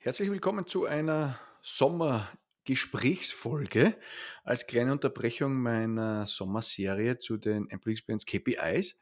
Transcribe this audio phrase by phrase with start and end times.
[0.00, 3.96] Herzlich willkommen zu einer Sommergesprächsfolge
[4.44, 8.96] als kleine Unterbrechung meiner Sommerserie zu den Employee Experience KPIs.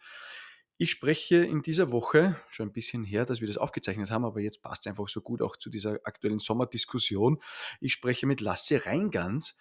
[0.79, 4.41] Ich spreche in dieser Woche, schon ein bisschen her, dass wir das aufgezeichnet haben, aber
[4.41, 7.43] jetzt passt es einfach so gut auch zu dieser aktuellen Sommerdiskussion.
[7.83, 9.55] Ich spreche mit Lasse Reingans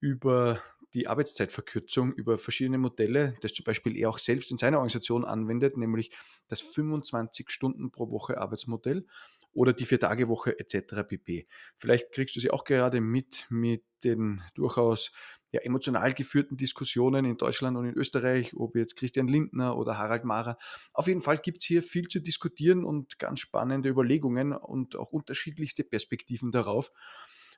[0.00, 0.60] über
[0.92, 5.78] die Arbeitszeitverkürzung über verschiedene Modelle, das zum Beispiel er auch selbst in seiner Organisation anwendet,
[5.78, 6.10] nämlich
[6.46, 9.06] das 25 Stunden pro Woche Arbeitsmodell
[9.54, 11.08] oder die Vier-Tage-Woche etc.
[11.08, 11.46] pp.
[11.76, 15.12] Vielleicht kriegst du sie auch gerade mit mit den durchaus
[15.50, 20.24] ja, emotional geführten Diskussionen in Deutschland und in Österreich, ob jetzt Christian Lindner oder Harald
[20.24, 20.58] Mahrer.
[20.92, 25.12] Auf jeden Fall gibt es hier viel zu diskutieren und ganz spannende Überlegungen und auch
[25.12, 26.90] unterschiedlichste Perspektiven darauf.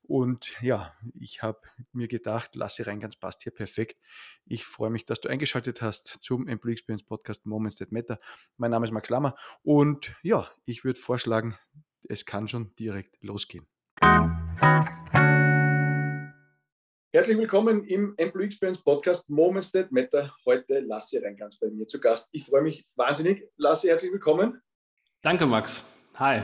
[0.03, 1.61] Und ja, ich habe
[1.93, 4.01] mir gedacht, Lasse Reingans passt hier perfekt.
[4.45, 8.21] Ich freue mich, dass du eingeschaltet hast zum Employee Experience Podcast Moments That Matter.
[8.57, 11.57] Mein Name ist Max Lammer und ja, ich würde vorschlagen,
[12.09, 13.67] es kann schon direkt losgehen.
[17.13, 20.35] Herzlich willkommen im Employee Experience Podcast Moments That Matter.
[20.45, 22.29] Heute Lasse Reingans bei mir zu Gast.
[22.33, 23.49] Ich freue mich wahnsinnig.
[23.57, 24.61] Lasse, herzlich willkommen.
[25.23, 25.83] Danke, Max.
[26.15, 26.43] Hi.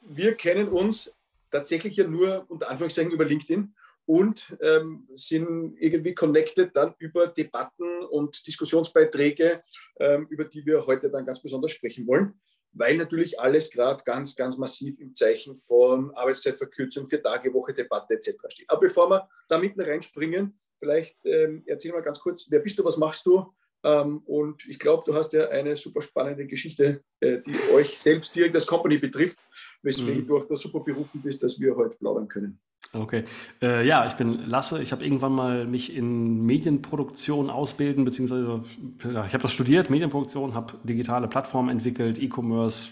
[0.00, 1.14] Wir kennen uns
[1.50, 3.74] tatsächlich ja nur unter Anführungszeichen über LinkedIn
[4.06, 9.62] und ähm, sind irgendwie connected dann über Debatten und Diskussionsbeiträge,
[9.98, 12.40] ähm, über die wir heute dann ganz besonders sprechen wollen,
[12.72, 18.36] weil natürlich alles gerade ganz, ganz massiv im Zeichen von Arbeitszeitverkürzung, Vier-Tage-Woche, Debatte etc.
[18.48, 18.70] steht.
[18.70, 22.84] Aber bevor wir da mitten reinspringen, vielleicht ähm, erzähl mal ganz kurz, wer bist du,
[22.84, 23.52] was machst du?
[23.82, 28.34] Ähm, und ich glaube, du hast ja eine super spannende Geschichte, äh, die euch selbst
[28.34, 29.38] direkt als Company betrifft,
[29.82, 30.26] weswegen mhm.
[30.26, 32.60] du auch da super berufen bist, dass wir heute plaudern können.
[32.92, 33.24] Okay.
[33.62, 34.82] Äh, ja, ich bin Lasse.
[34.82, 38.64] Ich habe irgendwann mal mich in Medienproduktion ausbilden, beziehungsweise
[39.04, 42.90] ja, ich habe das studiert, Medienproduktion, habe digitale Plattformen entwickelt, E-Commerce,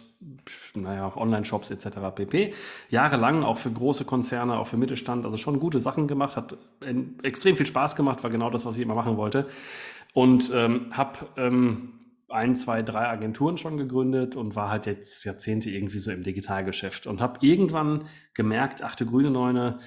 [0.75, 1.99] naja, Online-Shops etc.
[2.15, 2.55] pp.
[2.91, 6.57] Jahrelang auch für große Konzerne, auch für Mittelstand, also schon gute Sachen gemacht, hat
[7.23, 9.47] extrem viel Spaß gemacht, war genau das, was ich immer machen wollte.
[10.15, 11.98] Und ähm, habe ähm,
[12.29, 17.07] ein, zwei, drei Agenturen schon gegründet und war halt jetzt Jahrzehnte irgendwie so im Digitalgeschäft
[17.07, 19.81] und habe irgendwann gemerkt, achte grüne Neune,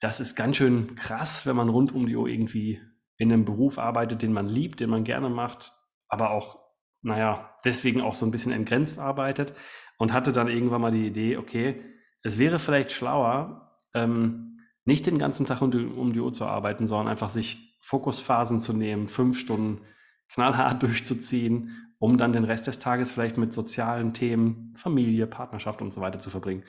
[0.00, 2.80] das ist ganz schön krass, wenn man rund um die Uhr irgendwie
[3.16, 5.72] in einem Beruf arbeitet, den man liebt, den man gerne macht,
[6.08, 6.58] aber auch,
[7.02, 9.54] naja, deswegen auch so ein bisschen entgrenzt arbeitet
[9.98, 11.80] und hatte dann irgendwann mal die Idee, okay,
[12.22, 16.44] es wäre vielleicht schlauer, ähm, nicht den ganzen Tag um die, um die Uhr zu
[16.44, 19.82] arbeiten, sondern einfach sich Fokusphasen zu nehmen, fünf Stunden
[20.28, 25.90] knallhart durchzuziehen um dann den Rest des Tages vielleicht mit sozialen Themen, Familie, Partnerschaft und
[25.90, 26.62] so weiter zu verbringen.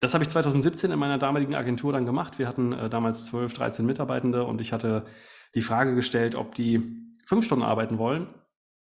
[0.00, 2.38] Das habe ich 2017 in meiner damaligen Agentur dann gemacht.
[2.38, 5.06] Wir hatten äh, damals 12, 13 Mitarbeitende und ich hatte
[5.54, 6.82] die Frage gestellt, ob die
[7.24, 8.26] fünf Stunden arbeiten wollen,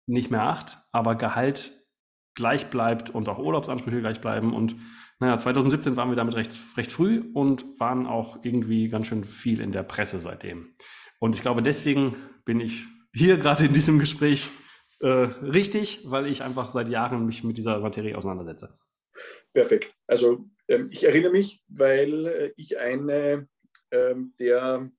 [0.07, 1.71] nicht mehr acht, aber Gehalt
[2.35, 4.53] gleich bleibt und auch Urlaubsansprüche gleich bleiben.
[4.53, 4.75] Und
[5.21, 9.61] naja, 2017 waren wir damit recht, recht früh und waren auch irgendwie ganz schön viel
[9.61, 10.67] in der Presse seitdem.
[11.19, 14.49] Und ich glaube, deswegen bin ich hier gerade in diesem Gespräch
[14.99, 18.73] äh, richtig, weil ich einfach seit Jahren mich mit dieser Materie auseinandersetze.
[19.53, 19.95] Perfekt.
[20.07, 23.47] Also ähm, ich erinnere mich, weil äh, ich eine
[23.91, 24.89] ähm, der,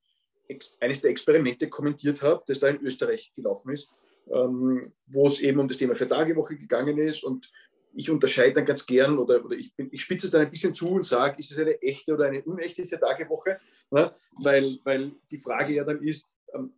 [0.81, 3.91] eines der Experimente kommentiert habe, das da in Österreich gelaufen ist,
[4.33, 7.51] ähm, wo es eben um das Thema Vier-Tage-Woche gegangen ist und
[7.95, 10.91] ich unterscheide dann ganz gern oder, oder ich, ich spitze es dann ein bisschen zu
[10.91, 13.59] und sage, ist es eine echte oder eine unechte Vier-Tage-Woche?
[13.91, 14.15] Ne?
[14.41, 16.29] Weil, weil die Frage ja dann ist,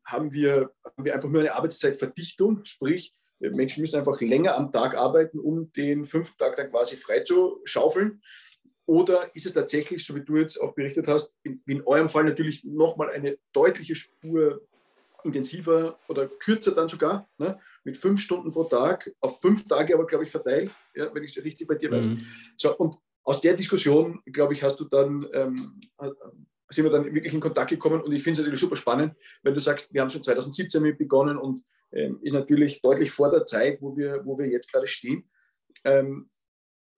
[0.05, 4.95] haben wir, haben wir einfach nur eine Arbeitszeitverdichtung, sprich, Menschen müssen einfach länger am Tag
[4.95, 8.21] arbeiten, um den fünften Tag dann quasi frei zu schaufeln.
[8.85, 12.25] Oder ist es tatsächlich, so wie du jetzt auch berichtet hast, in, in eurem Fall
[12.25, 14.61] natürlich nochmal eine deutliche Spur
[15.25, 17.59] intensiver oder kürzer dann sogar, ne?
[17.85, 21.37] mit fünf Stunden pro Tag, auf fünf Tage aber, glaube ich, verteilt, ja, wenn ich
[21.37, 22.09] es richtig bei dir weiß.
[22.09, 22.27] Mhm.
[22.57, 25.81] So, und aus der Diskussion, glaube ich, hast du dann ähm,
[26.71, 29.55] sind wir dann wirklich in Kontakt gekommen und ich finde es natürlich super spannend, wenn
[29.55, 33.45] du sagst, wir haben schon 2017 mit begonnen und ähm, ist natürlich deutlich vor der
[33.45, 35.29] Zeit, wo wir, wo wir jetzt gerade stehen.
[35.85, 36.31] Ähm,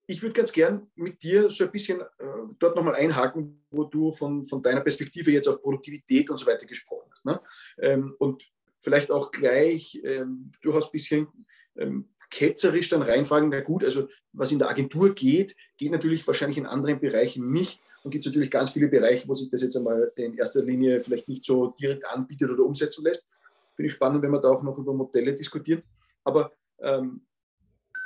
[0.05, 2.05] ich würde ganz gern mit dir so ein bisschen äh,
[2.59, 6.65] dort nochmal einhaken, wo du von, von deiner Perspektive jetzt auf Produktivität und so weiter
[6.65, 7.25] gesprochen hast.
[7.25, 7.39] Ne?
[7.79, 8.43] Ähm, und
[8.79, 11.27] vielleicht auch gleich ähm, durchaus ein bisschen
[11.77, 16.57] ähm, ketzerisch dann reinfragen, na gut, also was in der Agentur geht, geht natürlich wahrscheinlich
[16.57, 17.79] in anderen Bereichen nicht.
[18.03, 20.99] Und gibt es natürlich ganz viele Bereiche, wo sich das jetzt einmal in erster Linie
[20.99, 23.27] vielleicht nicht so direkt anbietet oder umsetzen lässt.
[23.75, 25.83] Finde ich spannend, wenn wir da auch noch über Modelle diskutieren.
[26.23, 27.21] Aber ähm,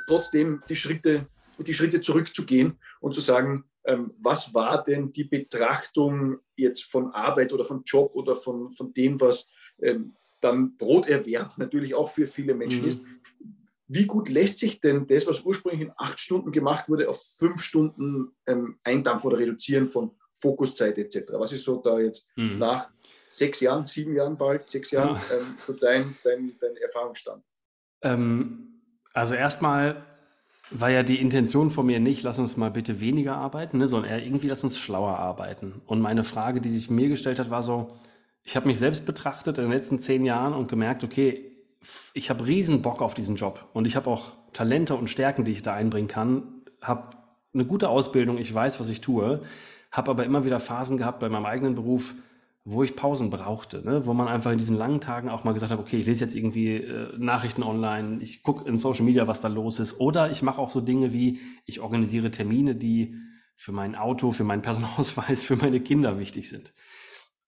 [0.06, 1.26] trotzdem die Schritte,
[1.58, 7.52] die Schritte zurückzugehen und zu sagen, ähm, was war denn die Betrachtung jetzt von Arbeit
[7.52, 9.48] oder von Job oder von, von dem, was
[9.82, 12.88] ähm, dann Broterwerb natürlich auch für viele Menschen mhm.
[12.88, 13.02] ist.
[13.88, 17.62] Wie gut lässt sich denn das, was ursprünglich in acht Stunden gemacht wurde, auf fünf
[17.62, 21.32] Stunden ähm, eindampfen oder reduzieren von Fokuszeit etc.?
[21.32, 22.58] Was ist so da jetzt mhm.
[22.58, 22.90] nach
[23.30, 25.36] sechs Jahren, sieben Jahren bald, sechs Jahren, ja.
[25.36, 27.42] ähm, so dein, dein, dein Erfahrungsstand?
[28.02, 28.80] Ähm,
[29.14, 30.04] also erstmal
[30.70, 34.10] war ja die Intention von mir nicht, lass uns mal bitte weniger arbeiten, ne, sondern
[34.10, 35.80] eher irgendwie lass uns schlauer arbeiten.
[35.86, 37.88] Und meine Frage, die sich mir gestellt hat, war so,
[38.42, 41.47] ich habe mich selbst betrachtet in den letzten zehn Jahren und gemerkt, okay,
[42.14, 45.52] ich habe riesen Bock auf diesen Job und ich habe auch Talente und Stärken, die
[45.52, 46.42] ich da einbringen kann,
[46.80, 47.16] habe
[47.54, 49.42] eine gute Ausbildung, ich weiß, was ich tue,
[49.90, 52.14] habe aber immer wieder Phasen gehabt bei meinem eigenen Beruf,
[52.64, 54.04] wo ich Pausen brauchte, ne?
[54.04, 56.34] wo man einfach in diesen langen Tagen auch mal gesagt hat, okay, ich lese jetzt
[56.34, 60.42] irgendwie äh, Nachrichten online, ich gucke in Social Media, was da los ist, oder ich
[60.42, 63.14] mache auch so Dinge wie, ich organisiere Termine, die
[63.56, 66.74] für mein Auto, für meinen Personalausweis, für meine Kinder wichtig sind.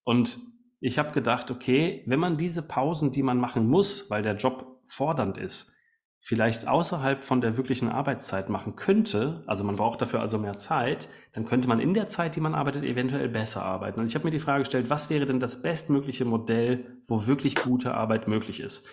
[0.05, 0.39] Und
[0.81, 4.81] ich habe gedacht, okay, wenn man diese Pausen, die man machen muss, weil der Job
[4.85, 5.75] fordernd ist,
[6.19, 11.09] vielleicht außerhalb von der wirklichen Arbeitszeit machen könnte, also man braucht dafür also mehr Zeit,
[11.33, 14.01] dann könnte man in der Zeit, die man arbeitet, eventuell besser arbeiten.
[14.01, 17.55] Und ich habe mir die Frage gestellt, was wäre denn das bestmögliche Modell, wo wirklich
[17.55, 18.87] gute Arbeit möglich ist?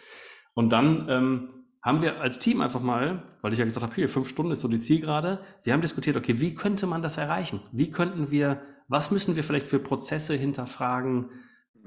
[0.53, 1.49] Und dann ähm,
[1.81, 4.61] haben wir als Team einfach mal, weil ich ja gesagt habe, hier fünf Stunden ist
[4.61, 7.59] so die Zielgerade, wir haben diskutiert, okay, wie könnte man das erreichen?
[7.71, 11.29] Wie könnten wir, was müssen wir vielleicht für Prozesse hinterfragen,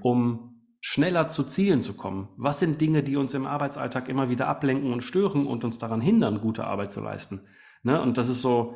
[0.03, 0.51] um
[0.81, 2.29] schneller zu Zielen zu kommen?
[2.37, 6.01] Was sind Dinge, die uns im Arbeitsalltag immer wieder ablenken und stören und uns daran
[6.01, 7.43] hindern, gute Arbeit zu leisten?
[7.83, 8.01] Ne?
[8.01, 8.75] Und das ist so,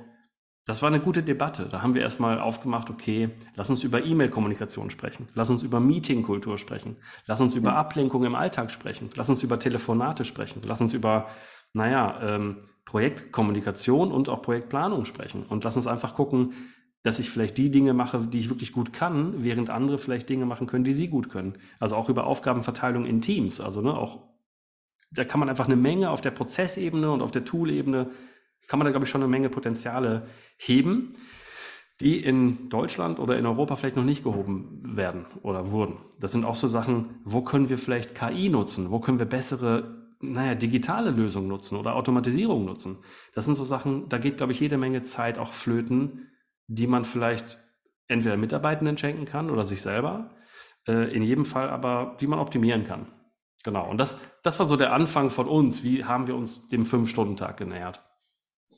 [0.66, 1.68] das war eine gute Debatte.
[1.70, 6.56] Da haben wir erstmal aufgemacht, okay, lass uns über E-Mail-Kommunikation sprechen, lass uns über Meeting-Kultur
[6.56, 10.94] sprechen, lass uns über Ablenkung im Alltag sprechen, lass uns über Telefonate sprechen, lass uns
[10.94, 11.28] über,
[11.74, 16.52] naja, ähm, Projektkommunikation und auch Projektplanung sprechen und lass uns einfach gucken,
[17.04, 20.46] dass ich vielleicht die Dinge mache, die ich wirklich gut kann, während andere vielleicht Dinge
[20.46, 21.54] machen können, die sie gut können.
[21.78, 23.60] Also auch über Aufgabenverteilung in Teams.
[23.60, 24.22] Also ne, auch
[25.12, 28.10] da kann man einfach eine Menge auf der Prozessebene und auf der Toolebene
[28.66, 31.12] kann man da glaube ich schon eine Menge Potenziale heben,
[32.00, 35.98] die in Deutschland oder in Europa vielleicht noch nicht gehoben werden oder wurden.
[36.18, 38.90] Das sind auch so Sachen, wo können wir vielleicht KI nutzen?
[38.90, 42.96] Wo können wir bessere naja, digitale Lösungen nutzen oder Automatisierung nutzen.
[43.34, 46.30] Das sind so Sachen, da geht, glaube ich, jede Menge Zeit auch flöten,
[46.66, 47.58] die man vielleicht
[48.08, 50.30] entweder Mitarbeitenden schenken kann oder sich selber.
[50.86, 53.12] Äh, in jedem Fall aber, die man optimieren kann.
[53.64, 53.88] Genau.
[53.88, 55.82] Und das, das war so der Anfang von uns.
[55.82, 58.02] Wie haben wir uns dem Fünf-Stunden-Tag genähert?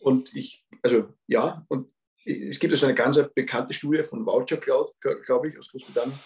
[0.00, 1.88] Und ich, also ja, und
[2.24, 6.18] es gibt also eine ganz bekannte Studie von Voucher Cloud, glaube ich, aus Großbritannien,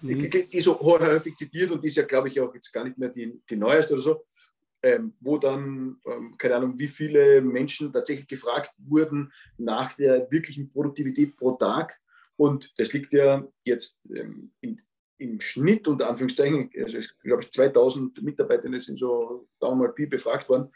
[0.00, 0.30] mhm.
[0.30, 3.08] die, so häufig zitiert und die ist ja, glaube ich, auch jetzt gar nicht mehr
[3.08, 4.24] die, die neueste oder so
[4.82, 10.70] ähm, wo dann, ähm, keine Ahnung, wie viele Menschen tatsächlich gefragt wurden nach der wirklichen
[10.70, 11.98] Produktivität pro Tag.
[12.36, 14.80] Und das liegt ja jetzt ähm, in,
[15.18, 20.06] im Schnitt, unter Anführungszeichen, also es, glaube ich, 2000 Mitarbeiter sind so Daumen mal Pi
[20.06, 20.70] befragt worden,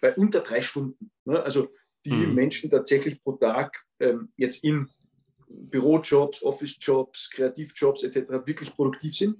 [0.00, 1.10] bei unter drei Stunden.
[1.24, 1.42] Ne?
[1.42, 1.68] Also
[2.04, 2.34] die mhm.
[2.34, 4.88] Menschen tatsächlich pro Tag ähm, jetzt in
[5.48, 8.28] Bürojobs, Officejobs, Kreativjobs etc.
[8.46, 9.36] wirklich produktiv sind.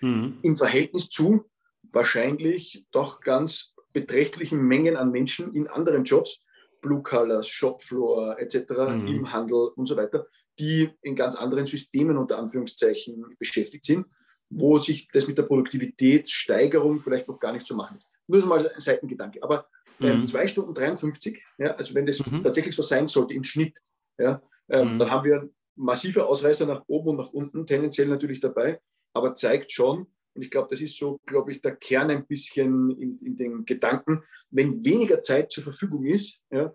[0.00, 0.38] Mhm.
[0.42, 1.44] Im Verhältnis zu
[1.92, 6.40] wahrscheinlich doch ganz beträchtlichen Mengen an Menschen in anderen Jobs,
[6.80, 9.06] Blue Colors, Shopfloor etc., mhm.
[9.06, 10.26] im Handel und so weiter,
[10.58, 14.06] die in ganz anderen Systemen unter Anführungszeichen beschäftigt sind,
[14.50, 17.98] wo sich das mit der Produktivitätssteigerung vielleicht noch gar nicht so machen
[18.28, 19.42] Nur so mal ein Seitengedanke.
[19.42, 19.66] Aber
[20.00, 20.26] ähm, mhm.
[20.26, 22.42] 2 Stunden 53, ja, also wenn das mhm.
[22.42, 23.78] tatsächlich so sein sollte im Schnitt,
[24.18, 24.98] ja, ähm, mhm.
[24.98, 28.80] dann haben wir massive Ausreißer nach oben und nach unten, tendenziell natürlich dabei,
[29.12, 32.90] aber zeigt schon, und ich glaube, das ist so, glaube ich, der Kern ein bisschen
[33.00, 34.22] in, in, den Gedanken.
[34.50, 36.72] Wenn weniger Zeit zur Verfügung ist, ja,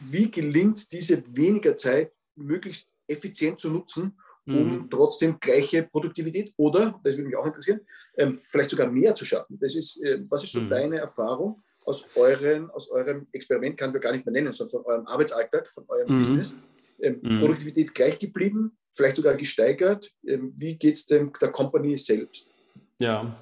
[0.00, 4.90] wie gelingt diese weniger Zeit möglichst effizient zu nutzen, um mhm.
[4.90, 7.80] trotzdem gleiche Produktivität oder, das würde mich auch interessieren,
[8.16, 9.58] ähm, vielleicht sogar mehr zu schaffen?
[9.60, 10.70] Das ist, äh, was ist so mhm.
[10.70, 14.92] deine Erfahrung aus, euren, aus eurem Experiment, kann wir gar nicht mehr nennen, sondern von
[14.92, 16.18] eurem Arbeitsalltag, von eurem mhm.
[16.18, 16.56] Business?
[17.00, 17.40] Ähm, mhm.
[17.40, 20.10] Produktivität gleich geblieben, vielleicht sogar gesteigert?
[20.26, 22.54] Ähm, wie geht es der Company selbst?
[23.00, 23.32] Ja,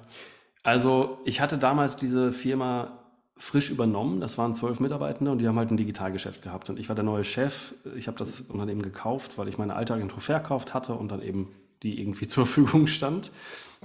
[0.63, 2.91] also ich hatte damals diese Firma
[3.37, 4.19] frisch übernommen.
[4.19, 6.69] Das waren zwölf Mitarbeitende und die haben halt ein Digitalgeschäft gehabt.
[6.69, 7.73] Und ich war der neue Chef.
[7.95, 11.53] Ich habe das Unternehmen gekauft, weil ich meine alte Agentur verkauft hatte und dann eben
[11.83, 13.31] die irgendwie zur Verfügung stand.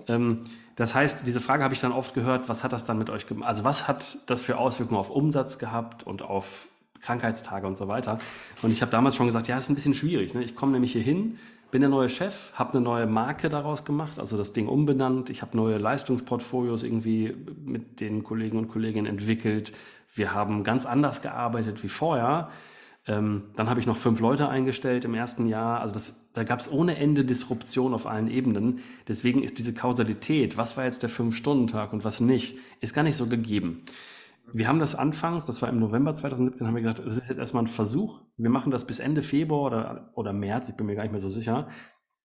[0.08, 0.40] Ähm,
[0.76, 3.26] das heißt, diese Frage habe ich dann oft gehört, was hat das dann mit euch
[3.26, 3.48] gemacht?
[3.48, 6.68] Also was hat das für Auswirkungen auf Umsatz gehabt und auf
[7.00, 8.18] Krankheitstage und so weiter?
[8.62, 10.32] Und ich habe damals schon gesagt, ja, ist ein bisschen schwierig.
[10.32, 10.42] Ne?
[10.42, 11.38] Ich komme nämlich hier hin,
[11.72, 15.30] bin der neue Chef, habe eine neue Marke daraus gemacht, also das Ding umbenannt.
[15.30, 19.72] Ich habe neue Leistungsportfolios irgendwie mit den Kollegen und Kolleginnen entwickelt.
[20.14, 22.50] Wir haben ganz anders gearbeitet wie vorher.
[23.06, 25.80] Ähm, dann habe ich noch fünf Leute eingestellt im ersten Jahr.
[25.80, 28.80] Also das, da gab es ohne Ende Disruption auf allen Ebenen.
[29.08, 33.16] Deswegen ist diese Kausalität, was war jetzt der Fünf-Stunden-Tag und was nicht, ist gar nicht
[33.16, 33.82] so gegeben.
[34.52, 37.38] Wir haben das anfangs, das war im November 2017, haben wir gesagt, das ist jetzt
[37.38, 38.22] erstmal ein Versuch.
[38.36, 41.20] Wir machen das bis Ende Februar oder, oder März, ich bin mir gar nicht mehr
[41.20, 41.68] so sicher,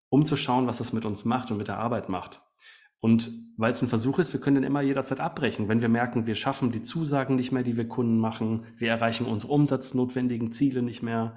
[0.09, 2.41] um zu schauen, was das mit uns macht und mit der Arbeit macht.
[2.99, 5.67] Und weil es ein Versuch ist, wir können den immer jederzeit abbrechen.
[5.67, 9.25] Wenn wir merken, wir schaffen die Zusagen nicht mehr, die wir Kunden machen, wir erreichen
[9.25, 11.35] unsere umsatznotwendigen Ziele nicht mehr,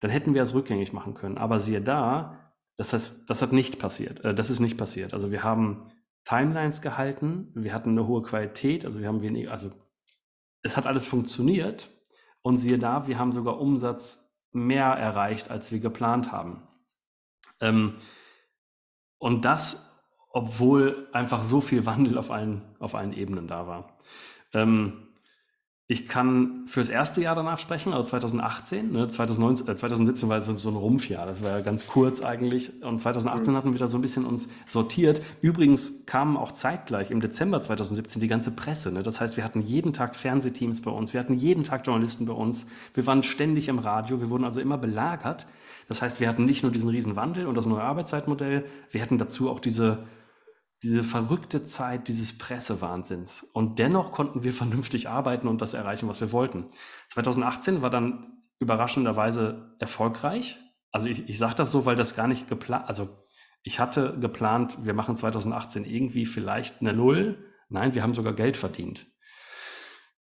[0.00, 1.38] dann hätten wir es rückgängig machen können.
[1.38, 4.24] Aber siehe da, das heißt, das hat nicht passiert.
[4.24, 5.14] Äh, das ist nicht passiert.
[5.14, 5.86] Also wir haben
[6.24, 9.70] Timelines gehalten, wir hatten eine hohe Qualität, also wir haben wenig, also
[10.64, 11.88] es hat alles funktioniert
[12.42, 16.66] und siehe da, wir haben sogar Umsatz mehr erreicht, als wir geplant haben.
[17.60, 17.94] Ähm,
[19.18, 19.94] und das
[20.34, 23.96] obwohl einfach so viel Wandel auf allen, auf allen Ebenen da war.
[24.52, 25.13] Ähm,
[25.86, 28.92] ich kann fürs erste Jahr danach sprechen, also 2018.
[28.92, 32.82] Ne, 2019, äh, 2017 war so, so ein Rumpfjahr, das war ja ganz kurz eigentlich.
[32.82, 33.56] Und 2018 mhm.
[33.58, 35.20] hatten wir da so ein bisschen uns sortiert.
[35.42, 38.92] Übrigens kamen auch zeitgleich im Dezember 2017 die ganze Presse.
[38.92, 39.02] Ne?
[39.02, 42.32] Das heißt, wir hatten jeden Tag Fernsehteams bei uns, wir hatten jeden Tag Journalisten bei
[42.32, 45.46] uns, wir waren ständig im Radio, wir wurden also immer belagert.
[45.88, 49.18] Das heißt, wir hatten nicht nur diesen riesen Wandel und das neue Arbeitszeitmodell, wir hatten
[49.18, 49.98] dazu auch diese
[50.84, 53.42] diese verrückte Zeit dieses Pressewahnsinns.
[53.42, 56.66] Und dennoch konnten wir vernünftig arbeiten und das erreichen, was wir wollten.
[57.14, 60.58] 2018 war dann überraschenderweise erfolgreich.
[60.92, 63.08] Also ich, ich sage das so, weil das gar nicht geplant, also
[63.62, 67.50] ich hatte geplant, wir machen 2018 irgendwie vielleicht eine Null.
[67.70, 69.06] Nein, wir haben sogar Geld verdient.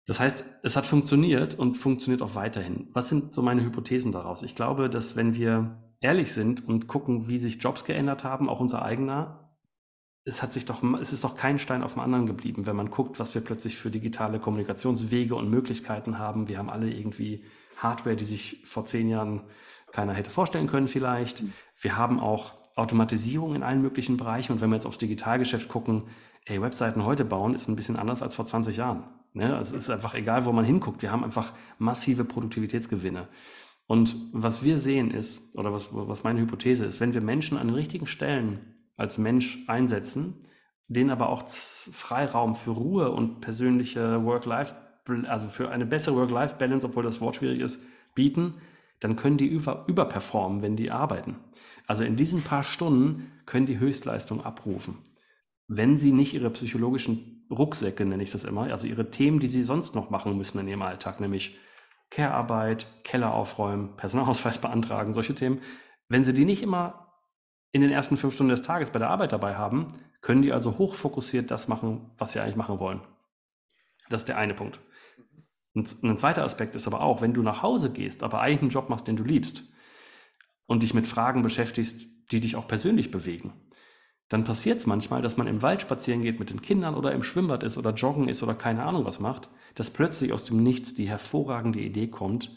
[0.07, 2.88] Das heißt, es hat funktioniert und funktioniert auch weiterhin.
[2.92, 4.42] Was sind so meine Hypothesen daraus?
[4.42, 8.59] Ich glaube, dass wenn wir ehrlich sind und gucken, wie sich Jobs geändert haben, auch
[8.59, 9.39] unser eigener,
[10.25, 12.91] es hat sich doch, es ist doch kein Stein auf dem anderen geblieben, wenn man
[12.91, 16.49] guckt, was wir plötzlich für digitale Kommunikationswege und Möglichkeiten haben.
[16.49, 17.45] Wir haben alle irgendwie
[17.77, 19.43] Hardware, die sich vor zehn Jahren
[19.93, 21.43] keiner hätte vorstellen können vielleicht.
[21.43, 21.53] Mhm.
[21.81, 24.53] Wir haben auch Automatisierung in allen möglichen Bereichen.
[24.53, 26.05] Und wenn wir jetzt aufs Digitalgeschäft gucken,
[26.45, 29.05] ey, Webseiten heute bauen ist ein bisschen anders als vor 20 Jahren.
[29.33, 29.57] Ne?
[29.57, 31.03] Also es ist einfach egal, wo man hinguckt.
[31.03, 33.29] Wir haben einfach massive Produktivitätsgewinne.
[33.87, 37.67] Und was wir sehen ist, oder was, was meine Hypothese ist, wenn wir Menschen an
[37.67, 40.45] den richtigen Stellen als Mensch einsetzen,
[40.87, 44.75] denen aber auch Freiraum für Ruhe und persönliche Work-Life,
[45.26, 47.80] also für eine bessere Work-Life-Balance, obwohl das Wort schwierig ist,
[48.14, 48.54] bieten,
[49.00, 51.37] dann können die über, überperformen, wenn die arbeiten.
[51.87, 54.99] Also in diesen paar Stunden können die Höchstleistung abrufen.
[55.66, 59.62] Wenn sie nicht ihre psychologischen Rucksäcke, nenne ich das immer, also ihre Themen, die sie
[59.62, 61.59] sonst noch machen müssen in ihrem Alltag, nämlich
[62.11, 65.61] Care-Arbeit, Keller aufräumen, Personalausweis beantragen, solche Themen,
[66.09, 67.00] wenn sie die nicht immer
[67.73, 70.79] in den ersten fünf Stunden des Tages bei der Arbeit dabei haben, können die also
[70.79, 73.00] hochfokussiert das machen, was sie eigentlich machen wollen.
[74.09, 74.81] Das ist der eine Punkt.
[75.75, 78.89] Ein zweiter Aspekt ist aber auch, wenn du nach Hause gehst, aber eigentlich einen Job
[78.89, 79.65] machst, den du liebst
[80.67, 83.53] und dich mit Fragen beschäftigst, die dich auch persönlich bewegen,
[84.29, 87.23] dann passiert es manchmal, dass man im Wald spazieren geht mit den Kindern oder im
[87.23, 90.95] Schwimmbad ist oder joggen ist oder keine Ahnung was macht, dass plötzlich aus dem Nichts
[90.95, 92.57] die hervorragende Idee kommt,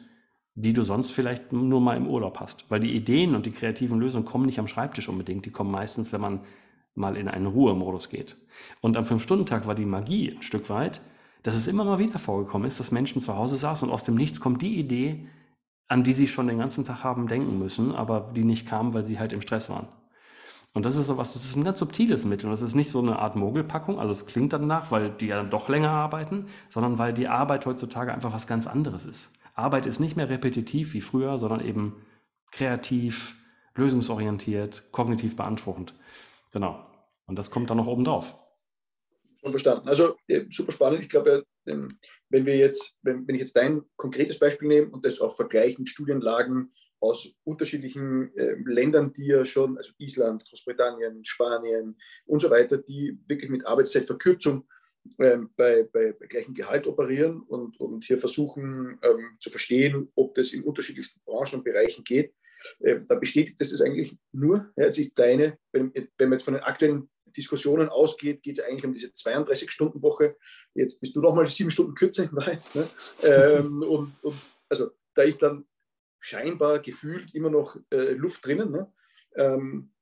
[0.56, 2.70] die du sonst vielleicht nur mal im Urlaub hast.
[2.70, 6.14] Weil die Ideen und die kreativen Lösungen kommen nicht am Schreibtisch unbedingt, die kommen meistens,
[6.14, 6.42] wenn man
[6.96, 8.36] mal in einen Ruhemodus geht.
[8.82, 11.02] Und am Fünf-Stunden-Tag war die Magie ein Stück weit,
[11.42, 14.16] dass es immer mal wieder vorgekommen ist, dass Menschen zu Hause saßen und aus dem
[14.16, 15.28] Nichts kommt die Idee,
[15.88, 19.04] an die sie schon den ganzen Tag haben denken müssen, aber die nicht kam, weil
[19.04, 19.88] sie halt im Stress waren.
[20.74, 22.48] Und das ist sowas, das ist ein ganz subtiles Mittel.
[22.48, 25.38] Und das ist nicht so eine Art Mogelpackung, also es klingt danach, weil die ja
[25.38, 29.30] dann doch länger arbeiten, sondern weil die Arbeit heutzutage einfach was ganz anderes ist.
[29.54, 32.06] Arbeit ist nicht mehr repetitiv wie früher, sondern eben
[32.52, 33.36] kreativ,
[33.76, 35.94] lösungsorientiert, kognitiv beanspruchend.
[36.52, 36.86] Genau.
[37.26, 38.38] Und das kommt dann noch oben drauf.
[39.42, 39.90] Verstanden.
[39.90, 40.16] Also
[40.50, 41.02] super spannend.
[41.02, 41.90] Ich glaube, ähm,
[42.30, 45.90] wenn wir jetzt, wenn, ich jetzt dein konkretes Beispiel nehme und das auch vergleiche mit
[45.90, 52.78] Studienlagen aus unterschiedlichen äh, Ländern, die ja schon, also Island, Großbritannien, Spanien und so weiter,
[52.78, 54.66] die wirklich mit Arbeitszeitverkürzung
[55.20, 60.34] ähm, bei, bei, bei, gleichem Gehalt operieren und, und hier versuchen ähm, zu verstehen, ob
[60.36, 62.34] das in unterschiedlichsten Branchen und Bereichen geht,
[62.80, 64.72] äh, da bestätigt das eigentlich nur.
[64.78, 68.64] Ja, jetzt ist deine, wenn, wenn man jetzt von den aktuellen Diskussionen ausgeht, geht es
[68.64, 70.38] eigentlich um diese 32-Stunden-Woche.
[70.76, 72.62] Jetzt bist du nochmal sieben Stunden kürzer in Wahrheit.
[72.74, 72.90] Ne?
[73.24, 74.36] ähm, und, und
[74.70, 75.66] also da ist dann
[76.20, 78.72] scheinbar gefühlt immer noch äh, Luft drinnen.
[78.72, 78.94] Ne?
[79.36, 79.93] Ähm,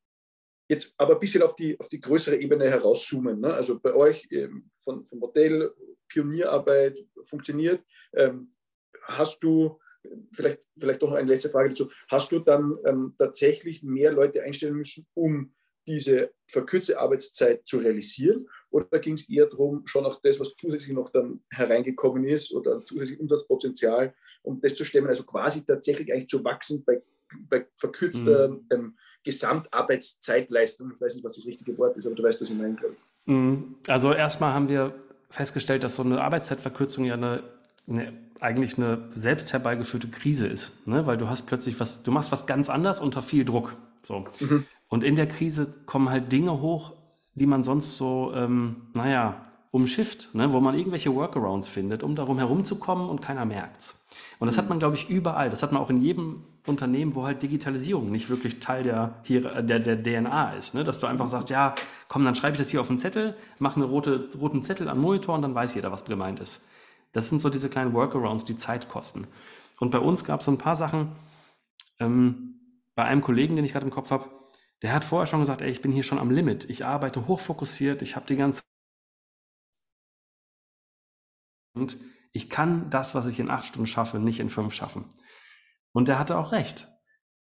[0.72, 3.42] Jetzt aber ein bisschen auf die, auf die größere Ebene herauszoomen.
[3.42, 3.54] Ne?
[3.54, 5.70] Also bei euch ähm, von, vom Modell
[6.08, 7.84] Pionierarbeit funktioniert.
[8.14, 8.54] Ähm,
[9.04, 9.78] hast du,
[10.32, 14.44] vielleicht, vielleicht doch noch eine letzte Frage dazu, hast du dann ähm, tatsächlich mehr Leute
[14.44, 15.54] einstellen müssen, um
[15.88, 18.48] diese verkürzte Arbeitszeit zu realisieren?
[18.70, 22.82] Oder ging es eher darum, schon auch das, was zusätzlich noch dann hereingekommen ist oder
[22.82, 27.04] zusätzlich Umsatzpotenzial, um das zu stemmen, also quasi tatsächlich eigentlich zu wachsen bei,
[27.50, 28.68] bei verkürzter mhm.
[28.70, 30.92] ähm, Gesamtarbeitszeitleistung.
[30.96, 32.96] Ich weiß nicht, was das richtige Wort ist, aber du weißt, was ich meine, glaube
[32.96, 33.32] ich.
[33.32, 33.76] Mhm.
[33.88, 34.94] Also erstmal haben wir
[35.30, 37.44] festgestellt, dass so eine Arbeitszeitverkürzung ja eine,
[37.88, 41.06] eine eigentlich eine selbst herbeigeführte Krise ist, ne?
[41.06, 43.76] weil du hast plötzlich was, du machst was ganz anders unter viel Druck.
[44.02, 44.26] So.
[44.40, 44.66] Mhm.
[44.88, 46.94] Und in der Krise kommen halt Dinge hoch,
[47.36, 50.52] die man sonst so, ähm, naja, umschifft, ne?
[50.54, 54.06] wo man irgendwelche Workarounds findet, um darum herumzukommen und keiner merkt's.
[54.40, 55.50] Und das hat man, glaube ich, überall.
[55.50, 59.62] Das hat man auch in jedem Unternehmen, wo halt Digitalisierung nicht wirklich Teil der, hier,
[59.62, 60.74] der, der DNA ist.
[60.74, 60.84] Ne?
[60.84, 61.76] Dass du einfach sagst, ja,
[62.08, 65.00] komm, dann schreibe ich das hier auf einen Zettel, mache einen rote, roten Zettel am
[65.00, 66.62] Monitor und dann weiß jeder, was gemeint ist.
[67.14, 69.28] Das sind so diese kleinen Workarounds, die Zeit kosten.
[69.80, 71.12] Und bei uns gab es so ein paar Sachen.
[72.00, 72.56] Ähm,
[72.96, 74.30] bei einem Kollegen, den ich gerade im Kopf habe,
[74.82, 76.70] der hat vorher schon gesagt, ey, ich bin hier schon am Limit.
[76.70, 78.62] Ich arbeite hochfokussiert, ich habe die ganze
[81.74, 81.98] und
[82.34, 85.06] ich kann das, was ich in acht Stunden schaffe, nicht in fünf schaffen.
[85.92, 86.88] Und der hatte auch recht.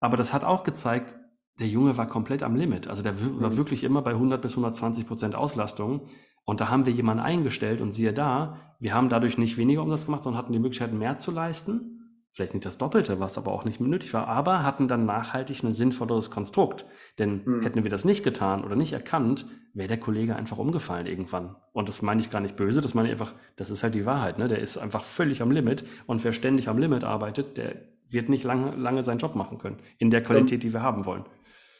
[0.01, 1.17] Aber das hat auch gezeigt,
[1.59, 2.89] der Junge war komplett am Limit.
[2.89, 3.57] Also der war mhm.
[3.57, 6.09] wirklich immer bei 100 bis 120 Prozent Auslastung.
[6.45, 10.07] Und da haben wir jemanden eingestellt und siehe da, wir haben dadurch nicht weniger Umsatz
[10.07, 12.00] gemacht, sondern hatten die Möglichkeit, mehr zu leisten.
[12.33, 15.65] Vielleicht nicht das Doppelte, was aber auch nicht mehr nötig war, aber hatten dann nachhaltig
[15.65, 16.87] ein sinnvolleres Konstrukt.
[17.19, 17.63] Denn mhm.
[17.63, 21.57] hätten wir das nicht getan oder nicht erkannt, wäre der Kollege einfach umgefallen irgendwann.
[21.73, 24.07] Und das meine ich gar nicht böse, das meine ich einfach, das ist halt die
[24.07, 24.39] Wahrheit.
[24.39, 24.47] Ne?
[24.47, 28.45] Der ist einfach völlig am Limit und wer ständig am Limit arbeitet, der wird nicht
[28.45, 31.25] lange, lange seinen Job machen können, in der Qualität, die wir haben wollen.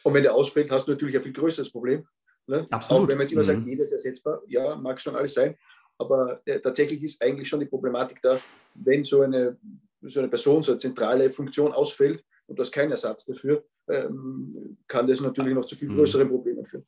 [0.03, 2.05] Und wenn der ausfällt, hast du natürlich ein viel größeres Problem.
[2.47, 2.65] Ne?
[2.71, 3.03] Absolut.
[3.03, 3.45] Auch wenn man jetzt immer mhm.
[3.45, 5.55] sagt, jedes ersetzbar, ja, mag schon alles sein.
[5.97, 8.39] Aber äh, tatsächlich ist eigentlich schon die Problematik da,
[8.73, 9.57] wenn so eine,
[10.01, 14.77] so eine Person, so eine zentrale Funktion ausfällt und du hast keinen Ersatz dafür, ähm,
[14.87, 15.95] kann das natürlich noch zu viel mhm.
[15.95, 16.85] größeren Problemen führen.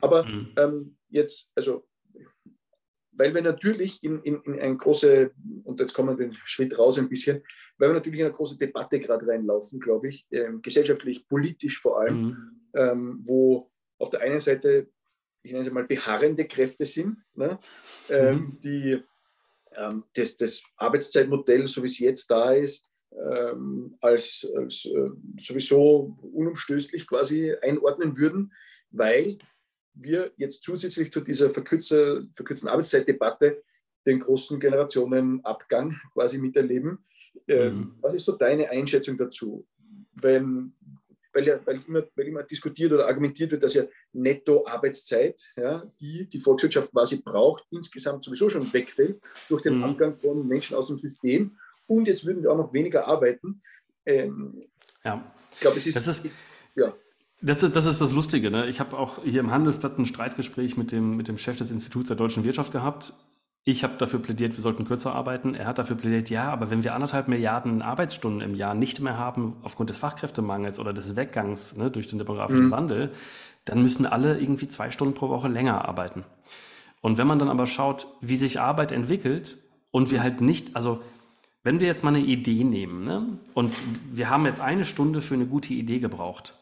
[0.00, 0.52] Aber mhm.
[0.56, 1.86] ähm, jetzt, also,
[3.12, 5.30] weil wir natürlich in, in, in eine große,
[5.64, 7.42] und jetzt kommen wir den Schritt raus ein bisschen,
[7.78, 12.00] weil wir natürlich in eine große Debatte gerade reinlaufen, glaube ich, ähm, gesellschaftlich, politisch vor
[12.00, 12.60] allem, mhm.
[12.74, 14.88] ähm, wo auf der einen Seite,
[15.42, 17.58] ich nenne es mal, beharrende Kräfte sind, ne,
[18.08, 18.58] ähm, mhm.
[18.60, 19.02] die
[19.76, 26.16] ähm, das, das Arbeitszeitmodell, so wie es jetzt da ist, ähm, als, als äh, sowieso
[26.32, 28.52] unumstößlich quasi einordnen würden,
[28.90, 29.38] weil
[29.94, 33.62] wir jetzt zusätzlich zu dieser verkürzte, verkürzten Arbeitszeitdebatte
[34.06, 36.98] den großen Generationenabgang quasi miterleben.
[37.48, 37.94] Ähm, mhm.
[38.00, 39.66] Was ist so deine Einschätzung dazu?
[40.12, 40.74] Wenn,
[41.34, 46.26] weil, ja, weil, immer, weil immer diskutiert oder argumentiert wird, dass ja Netto-Arbeitszeit, ja, die
[46.28, 49.84] die Volkswirtschaft quasi braucht, insgesamt sowieso schon wegfällt durch den mhm.
[49.84, 53.62] Abgang von Menschen aus dem System und jetzt würden wir auch noch weniger arbeiten.
[54.06, 54.64] Ähm,
[55.04, 55.24] ja.
[55.52, 56.26] Ich glaube, es ist, das ist,
[56.74, 56.94] ja.
[57.42, 58.50] Das ist, das ist das Lustige.
[58.50, 58.68] Ne?
[58.68, 62.08] Ich habe auch hier im Handelsblatt ein Streitgespräch mit dem, mit dem Chef des Instituts
[62.08, 63.12] der deutschen Wirtschaft gehabt.
[63.66, 65.54] Ich habe dafür plädiert, wir sollten kürzer arbeiten.
[65.54, 69.16] Er hat dafür plädiert, ja, aber wenn wir anderthalb Milliarden Arbeitsstunden im Jahr nicht mehr
[69.16, 72.70] haben aufgrund des Fachkräftemangels oder des Weggangs ne, durch den demografischen mhm.
[72.72, 73.12] Wandel,
[73.64, 76.24] dann müssen alle irgendwie zwei Stunden pro Woche länger arbeiten.
[77.00, 79.56] Und wenn man dann aber schaut, wie sich Arbeit entwickelt
[79.90, 81.00] und wir halt nicht, also
[81.62, 83.74] wenn wir jetzt mal eine Idee nehmen ne, und
[84.12, 86.54] wir haben jetzt eine Stunde für eine gute Idee gebraucht,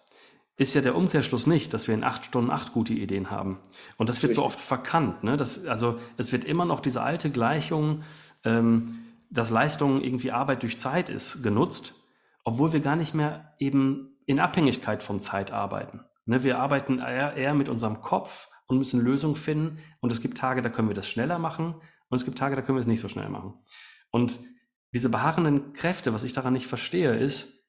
[0.56, 3.58] ist ja der Umkehrschluss nicht, dass wir in acht Stunden acht gute Ideen haben.
[3.96, 5.24] Und das wird so oft verkannt.
[5.24, 5.36] Ne?
[5.36, 8.02] Das, also es wird immer noch diese alte Gleichung,
[8.44, 8.98] ähm,
[9.30, 11.94] dass Leistung irgendwie Arbeit durch Zeit ist, genutzt,
[12.44, 16.00] obwohl wir gar nicht mehr eben in Abhängigkeit von Zeit arbeiten.
[16.26, 16.44] Ne?
[16.44, 19.78] Wir arbeiten eher, eher mit unserem Kopf und müssen Lösungen finden.
[20.00, 21.74] Und es gibt Tage, da können wir das schneller machen
[22.08, 23.54] und es gibt Tage, da können wir es nicht so schnell machen.
[24.10, 24.38] Und
[24.92, 27.61] diese beharrenden Kräfte, was ich daran nicht verstehe, ist,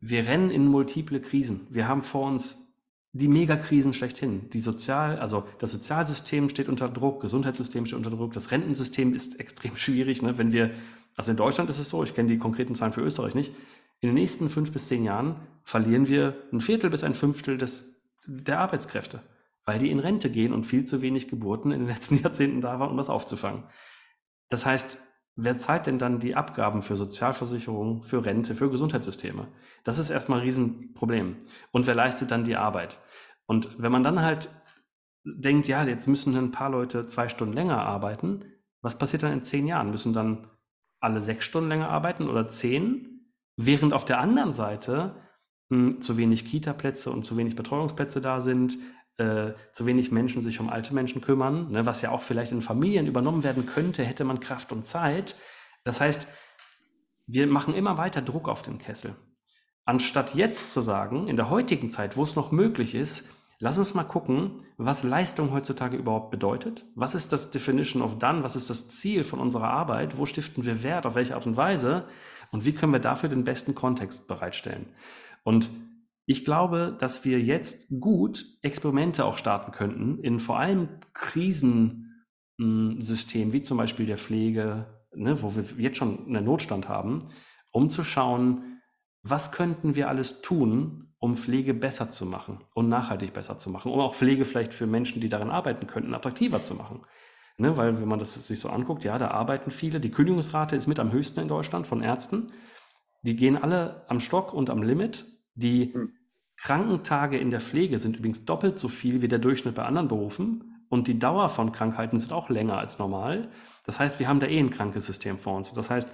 [0.00, 1.66] wir rennen in multiple Krisen.
[1.70, 2.70] Wir haben vor uns
[3.12, 4.48] die Megakrisen schlechthin.
[4.50, 9.40] Die Sozial, also das Sozialsystem steht unter Druck, Gesundheitssystem steht unter Druck, das Rentensystem ist
[9.40, 10.22] extrem schwierig.
[10.22, 10.38] Ne?
[10.38, 10.70] Wenn wir,
[11.16, 13.52] also in Deutschland ist es so, ich kenne die konkreten Zahlen für Österreich nicht,
[14.00, 18.02] in den nächsten fünf bis zehn Jahren verlieren wir ein Viertel bis ein Fünftel des,
[18.26, 19.20] der Arbeitskräfte,
[19.64, 22.78] weil die in Rente gehen und viel zu wenig Geburten in den letzten Jahrzehnten da
[22.78, 23.64] waren, um das aufzufangen.
[24.48, 24.98] Das heißt,
[25.36, 29.48] wer zahlt denn dann die Abgaben für Sozialversicherung, für Rente, für Gesundheitssysteme?
[29.84, 31.36] Das ist erstmal ein Riesenproblem.
[31.70, 32.98] Und wer leistet dann die Arbeit?
[33.46, 34.50] Und wenn man dann halt
[35.24, 38.44] denkt, ja, jetzt müssen ein paar Leute zwei Stunden länger arbeiten,
[38.82, 39.90] was passiert dann in zehn Jahren?
[39.90, 40.48] Müssen dann
[41.00, 43.26] alle sechs Stunden länger arbeiten oder zehn?
[43.56, 45.16] Während auf der anderen Seite
[45.68, 48.78] mh, hm, zu wenig Kita-Plätze und zu wenig Betreuungsplätze da sind,
[49.18, 52.62] äh, zu wenig Menschen sich um alte Menschen kümmern, ne, was ja auch vielleicht in
[52.62, 55.36] Familien übernommen werden könnte, hätte man Kraft und Zeit.
[55.84, 56.26] Das heißt,
[57.26, 59.14] wir machen immer weiter Druck auf den Kessel.
[59.84, 63.94] Anstatt jetzt zu sagen, in der heutigen Zeit, wo es noch möglich ist, lass uns
[63.94, 66.86] mal gucken, was Leistung heutzutage überhaupt bedeutet.
[66.94, 68.42] Was ist das Definition of Done?
[68.42, 70.18] Was ist das Ziel von unserer Arbeit?
[70.18, 71.06] Wo stiften wir Wert?
[71.06, 72.06] Auf welche Art und Weise?
[72.52, 74.86] Und wie können wir dafür den besten Kontext bereitstellen?
[75.44, 75.70] Und
[76.26, 82.14] ich glaube, dass wir jetzt gut Experimente auch starten könnten in vor allem Krisengebieten,
[82.60, 87.30] hm, wie zum Beispiel der Pflege, ne, wo wir jetzt schon einen Notstand haben,
[87.72, 88.69] um zu schauen,
[89.22, 93.92] was könnten wir alles tun, um Pflege besser zu machen und nachhaltig besser zu machen,
[93.92, 97.02] um auch Pflege vielleicht für Menschen, die darin arbeiten könnten, attraktiver zu machen.
[97.58, 100.00] Ne, weil wenn man das sich so anguckt, ja, da arbeiten viele.
[100.00, 102.52] Die Kündigungsrate ist mit am höchsten in Deutschland von Ärzten.
[103.22, 105.26] Die gehen alle am Stock und am Limit.
[105.54, 106.14] Die hm.
[106.56, 110.86] Krankentage in der Pflege sind übrigens doppelt so viel wie der Durchschnitt bei anderen Berufen.
[110.88, 113.50] Und die Dauer von Krankheiten sind auch länger als normal.
[113.84, 115.70] Das heißt, wir haben da eh ein krankes System vor uns.
[115.74, 116.08] Das heißt,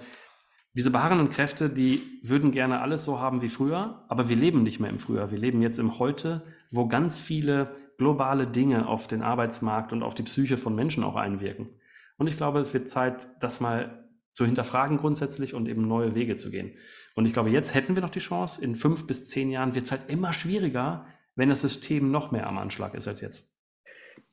[0.77, 4.79] diese beharrenden Kräfte, die würden gerne alles so haben wie früher, aber wir leben nicht
[4.79, 5.31] mehr im Früher.
[5.31, 10.13] Wir leben jetzt im Heute, wo ganz viele globale Dinge auf den Arbeitsmarkt und auf
[10.13, 11.69] die Psyche von Menschen auch einwirken.
[12.17, 16.37] Und ich glaube, es wird Zeit, das mal zu hinterfragen grundsätzlich und eben neue Wege
[16.37, 16.73] zu gehen.
[17.15, 18.63] Und ich glaube, jetzt hätten wir noch die Chance.
[18.63, 22.45] In fünf bis zehn Jahren wird es halt immer schwieriger, wenn das System noch mehr
[22.45, 23.56] am Anschlag ist als jetzt.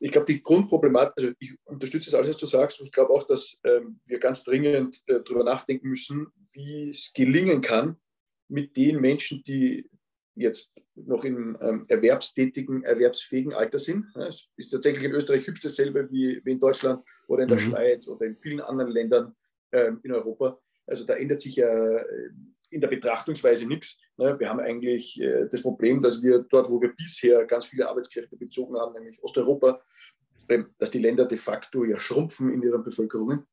[0.05, 3.11] Ich glaube, die Grundproblematik, also ich unterstütze das alles, was du sagst, und ich glaube
[3.11, 7.97] auch, dass ähm, wir ganz dringend äh, darüber nachdenken müssen, wie es gelingen kann,
[8.47, 9.89] mit den Menschen, die
[10.35, 14.05] jetzt noch im ähm, erwerbstätigen, erwerbsfähigen Alter sind.
[14.13, 17.57] Ja, es ist tatsächlich in Österreich hübsch dasselbe wie, wie in Deutschland oder in der
[17.57, 17.63] mhm.
[17.63, 19.35] Schweiz oder in vielen anderen Ländern
[19.71, 20.61] ähm, in Europa.
[20.87, 22.29] Also da ändert sich ja äh,
[22.69, 23.97] in der Betrachtungsweise nichts.
[24.17, 24.39] Ne?
[24.39, 28.35] Wir haben eigentlich äh, das Problem, dass wir dort, wo wir bisher ganz viele Arbeitskräfte
[28.35, 29.81] bezogen haben, nämlich Osteuropa,
[30.49, 33.45] ähm, dass die Länder de facto ja schrumpfen in ihren Bevölkerungen.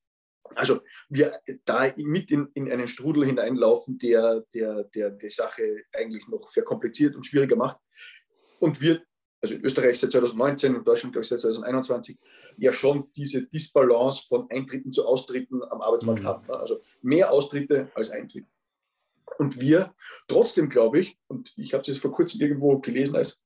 [0.55, 6.27] Also wir da mit in, in einen Strudel hineinlaufen, der, der, der die Sache eigentlich
[6.29, 7.79] noch verkompliziert und schwieriger macht.
[8.59, 9.03] Und wir,
[9.42, 12.18] also in Österreich seit 2019, in Deutschland glaube ich seit 2021,
[12.57, 16.26] ja schon diese Disbalance von Eintritten zu Austritten am Arbeitsmarkt mhm.
[16.26, 16.50] haben.
[16.50, 18.46] Also mehr Austritte als Eintritte.
[19.38, 19.94] Und wir
[20.28, 23.40] trotzdem, glaube ich, und ich habe es vor kurzem irgendwo gelesen als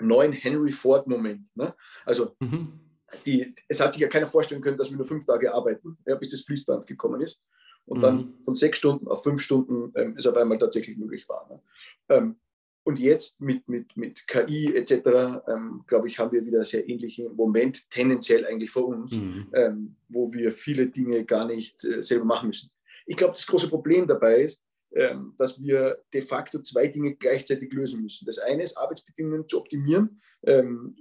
[0.00, 1.48] neuen Henry Ford-Moment.
[1.56, 1.74] Ne?
[2.04, 2.80] Also mhm
[3.26, 6.14] die, es hat sich ja keiner vorstellen können, dass wir nur fünf Tage arbeiten, ja,
[6.16, 7.40] bis das Fließband gekommen ist.
[7.84, 8.02] Und mhm.
[8.02, 11.48] dann von sechs Stunden auf fünf Stunden ähm, ist auf einmal tatsächlich möglich war.
[11.48, 11.60] Ne?
[12.08, 12.36] Ähm,
[12.84, 16.88] und jetzt mit, mit, mit KI etc., ähm, glaube ich, haben wir wieder einen sehr
[16.88, 19.48] ähnlichen Moment tendenziell eigentlich vor uns, mhm.
[19.52, 22.70] Ähm, wo wir viele Dinge gar nicht äh, selber machen müssen.
[23.06, 24.62] Ich glaube, das große Problem dabei ist,
[24.94, 28.26] ähm, dass wir de facto zwei Dinge gleichzeitig lösen müssen.
[28.26, 30.94] Das eine ist, Arbeitsbedingungen zu optimieren, ähm,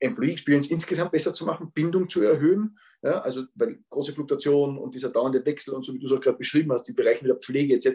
[0.00, 2.78] Employee Experience insgesamt besser zu machen, Bindung zu erhöhen.
[3.02, 6.20] Ja, also weil große Fluktuation und dieser dauernde Wechsel und so wie du es auch
[6.20, 7.86] gerade beschrieben hast, die Bereiche der Pflege etc.,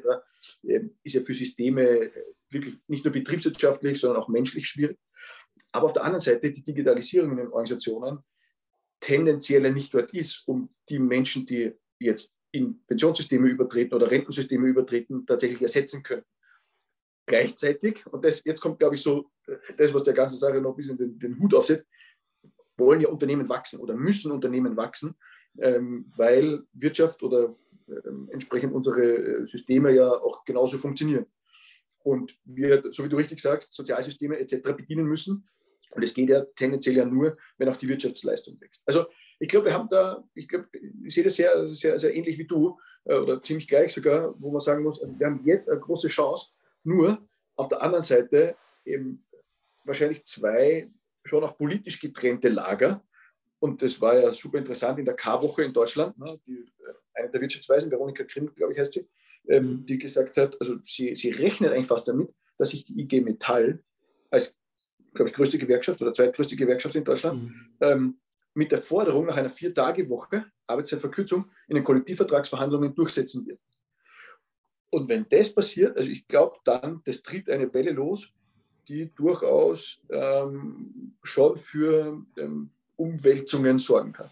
[0.64, 2.12] äh, ist ja für Systeme äh,
[2.54, 4.98] wirklich nicht nur betriebswirtschaftlich, sondern auch menschlich schwierig.
[5.72, 8.20] Aber auf der anderen Seite die Digitalisierung in den Organisationen
[9.00, 15.26] tendenziell nicht dort ist, um die Menschen, die jetzt in Pensionssysteme übertreten oder Rentensysteme übertreten,
[15.26, 16.24] tatsächlich ersetzen können.
[17.26, 19.32] Gleichzeitig, und das, jetzt kommt, glaube ich, so
[19.78, 21.86] das, was der ganzen Sache noch ein bisschen den, den Hut aufsetzt,
[22.78, 25.16] wollen ja Unternehmen wachsen oder müssen Unternehmen wachsen,
[25.60, 27.56] ähm, weil Wirtschaft oder
[27.88, 31.26] ähm, entsprechend unsere äh, Systeme ja auch genauso funktionieren.
[32.04, 34.62] Und wir, so wie du richtig sagst, Sozialsysteme etc.
[34.76, 35.48] bedienen müssen.
[35.92, 38.84] Und es geht ja tendenziell ja nur, wenn auch die Wirtschaftsleistung wächst.
[38.86, 39.06] Also
[39.40, 40.68] ich glaube, wir haben da, ich glaube,
[41.06, 44.52] ich sehe das sehr, sehr, sehr ähnlich wie du äh, oder ziemlich gleich sogar, wo
[44.52, 46.52] man sagen muss, also wir haben jetzt eine große Chance,
[46.84, 49.24] nur auf der anderen Seite eben
[49.84, 50.90] wahrscheinlich zwei
[51.26, 53.04] schon auch politisch getrennte Lager.
[53.60, 56.18] Und das war ja super interessant in der K-Woche in Deutschland.
[56.18, 59.08] Ne, die, äh, eine der Wirtschaftsweisen, Veronika Grimm, glaube ich, heißt sie,
[59.54, 63.22] ähm, die gesagt hat, also sie, sie rechnet eigentlich fast damit, dass sich die IG
[63.22, 63.84] Metall
[64.32, 64.56] als,
[65.14, 67.70] glaube ich, größte Gewerkschaft oder zweitgrößte Gewerkschaft in Deutschland mhm.
[67.82, 68.18] ähm,
[68.56, 73.60] mit der Forderung nach einer Vier-Tage-Woche, Arbeitszeitverkürzung, in den Kollektivvertragsverhandlungen durchsetzen wird.
[74.92, 78.32] Und wenn das passiert, also ich glaube dann, das tritt eine Welle los,
[78.88, 84.30] die durchaus ähm, schon für ähm, Umwälzungen sorgen kann.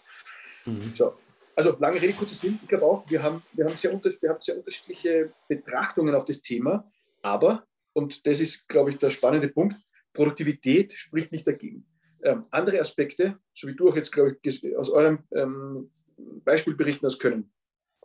[0.66, 0.92] Mhm.
[0.94, 1.14] So.
[1.62, 2.58] Also lange Rede, kurzer Sinn.
[2.64, 6.42] Ich glaube auch, wir haben, wir, haben sehr wir haben sehr unterschiedliche Betrachtungen auf das
[6.42, 9.76] Thema, aber, und das ist, glaube ich, der spannende Punkt,
[10.12, 11.86] Produktivität spricht nicht dagegen.
[12.24, 15.92] Ähm, andere Aspekte, so wie du auch jetzt, glaube ich, aus eurem ähm,
[16.44, 17.52] Beispiel berichten hast können,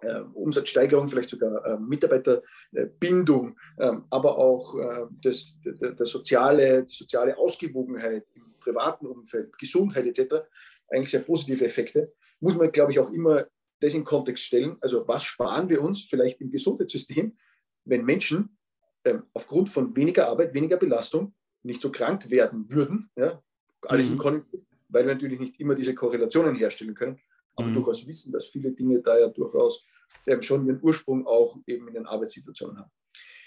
[0.03, 6.95] äh, Umsatzsteigerung, vielleicht sogar äh, Mitarbeiterbindung, äh, aber auch äh, das, der, der soziale, die
[6.95, 10.45] soziale Ausgewogenheit im privaten Umfeld, Gesundheit etc.,
[10.91, 13.47] eigentlich sehr positive Effekte, muss man, glaube ich, auch immer
[13.81, 14.77] das in Kontext stellen.
[14.81, 17.37] Also was sparen wir uns vielleicht im Gesundheitssystem,
[17.85, 18.57] wenn Menschen
[19.05, 23.43] ähm, aufgrund von weniger Arbeit, weniger Belastung nicht so krank werden würden, ja,
[23.83, 24.13] alles mhm.
[24.13, 27.21] im Konjunktiv, weil wir natürlich nicht immer diese Korrelationen herstellen können
[27.57, 27.75] aber mhm.
[27.75, 29.85] durchaus wissen, dass viele Dinge da ja durchaus
[30.27, 32.91] ähm, schon ihren Ursprung auch eben in den Arbeitssituationen haben.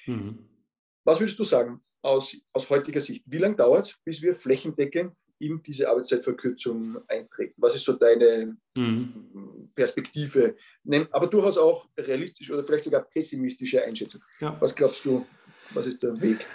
[0.08, 0.50] Mhm.
[1.04, 3.24] Was würdest du sagen aus, aus heutiger Sicht?
[3.26, 7.54] Wie lange dauert es, bis wir flächendeckend in diese Arbeitszeitverkürzung eintreten?
[7.58, 9.70] Was ist so deine mhm.
[9.74, 10.56] Perspektive?
[11.12, 14.22] Aber durchaus auch realistisch oder vielleicht sogar pessimistische Einschätzung.
[14.40, 14.56] Ja.
[14.60, 15.26] Was glaubst du,
[15.72, 16.46] was ist der Weg?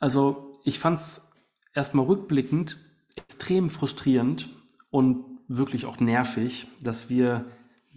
[0.00, 1.30] Also ich fand es
[1.74, 2.78] erstmal rückblickend
[3.16, 4.48] extrem frustrierend
[4.90, 7.46] und wirklich auch nervig, dass wir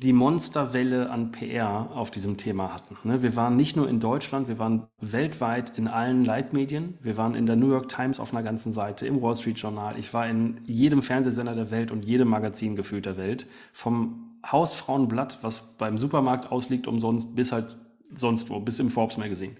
[0.02, 2.98] die Monsterwelle an PR auf diesem Thema hatten.
[3.04, 6.98] Ne, wir waren nicht nur in Deutschland, wir waren weltweit in allen Leitmedien.
[7.02, 10.00] Wir waren in der New York Times auf einer ganzen Seite, im Wall Street Journal.
[10.00, 13.46] Ich war in jedem Fernsehsender der Welt und jedem Magazin gefühlt der Welt.
[13.74, 17.76] Vom Hausfrauenblatt, was beim Supermarkt ausliegt umsonst, bis halt
[18.16, 19.58] sonst wo, bis im Forbes Magazine.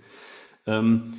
[0.66, 1.16] Ähm,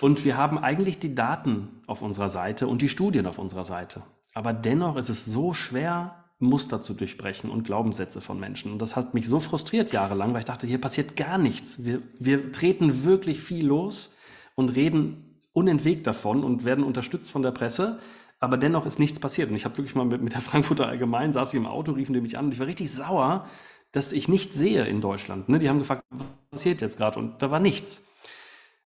[0.00, 4.02] und wir haben eigentlich die Daten auf unserer Seite und die Studien auf unserer Seite.
[4.34, 8.72] Aber dennoch ist es so schwer, Muster zu durchbrechen und Glaubenssätze von Menschen.
[8.72, 11.84] Und das hat mich so frustriert jahrelang, weil ich dachte, hier passiert gar nichts.
[11.84, 14.14] Wir, wir treten wirklich viel los
[14.54, 17.98] und reden unentwegt davon und werden unterstützt von der Presse.
[18.38, 19.48] Aber dennoch ist nichts passiert.
[19.48, 22.12] Und ich habe wirklich mal mit, mit der Frankfurter Allgemein, saß ich im Auto, riefen
[22.12, 23.48] die mich an und ich war richtig sauer,
[23.92, 25.48] dass ich nichts sehe in Deutschland.
[25.48, 25.58] Ne?
[25.58, 27.18] Die haben gefragt, was passiert jetzt gerade?
[27.18, 28.04] Und da war nichts.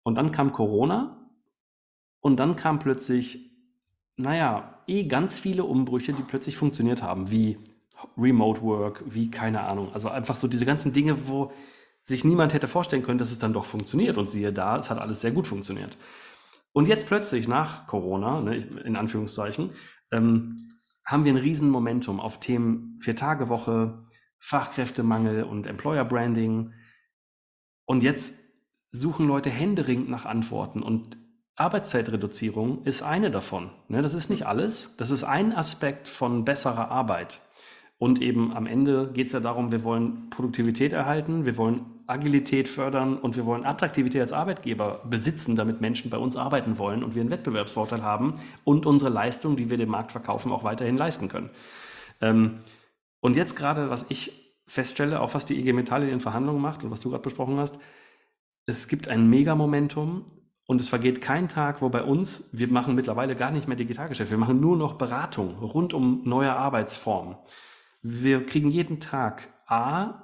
[0.03, 1.29] Und dann kam Corona
[2.21, 3.52] und dann kam plötzlich,
[4.15, 7.57] naja, eh ganz viele Umbrüche, die plötzlich funktioniert haben, wie
[8.17, 9.91] Remote Work, wie keine Ahnung.
[9.93, 11.51] Also einfach so diese ganzen Dinge, wo
[12.03, 14.17] sich niemand hätte vorstellen können, dass es dann doch funktioniert.
[14.17, 15.97] Und siehe da, es hat alles sehr gut funktioniert.
[16.73, 19.71] Und jetzt plötzlich nach Corona, ne, in Anführungszeichen,
[20.11, 20.69] ähm,
[21.05, 24.03] haben wir ein Riesenmomentum auf Themen Vier-Tage-Woche,
[24.39, 26.73] Fachkräftemangel und Employer Branding.
[27.85, 28.39] Und jetzt
[28.91, 31.17] suchen Leute händeringend nach Antworten und
[31.55, 33.69] Arbeitszeitreduzierung ist eine davon.
[33.87, 34.01] Ne?
[34.01, 34.95] Das ist nicht alles.
[34.97, 37.41] Das ist ein Aspekt von besserer Arbeit.
[37.99, 42.67] Und eben am Ende geht es ja darum, wir wollen Produktivität erhalten, wir wollen Agilität
[42.67, 47.15] fördern und wir wollen Attraktivität als Arbeitgeber besitzen, damit Menschen bei uns arbeiten wollen und
[47.15, 51.29] wir einen Wettbewerbsvorteil haben und unsere Leistung, die wir dem Markt verkaufen, auch weiterhin leisten
[51.29, 51.49] können.
[52.19, 52.59] Ähm,
[53.21, 56.83] und jetzt gerade, was ich feststelle, auch was die IG Metall in den Verhandlungen macht
[56.83, 57.79] und was du gerade besprochen hast,
[58.65, 60.25] es gibt ein Mega-Momentum
[60.65, 64.31] und es vergeht kein Tag, wo bei uns, wir machen mittlerweile gar nicht mehr Digitalgeschäft,
[64.31, 67.35] wir machen nur noch Beratung rund um neue Arbeitsformen.
[68.01, 70.23] Wir kriegen jeden Tag A,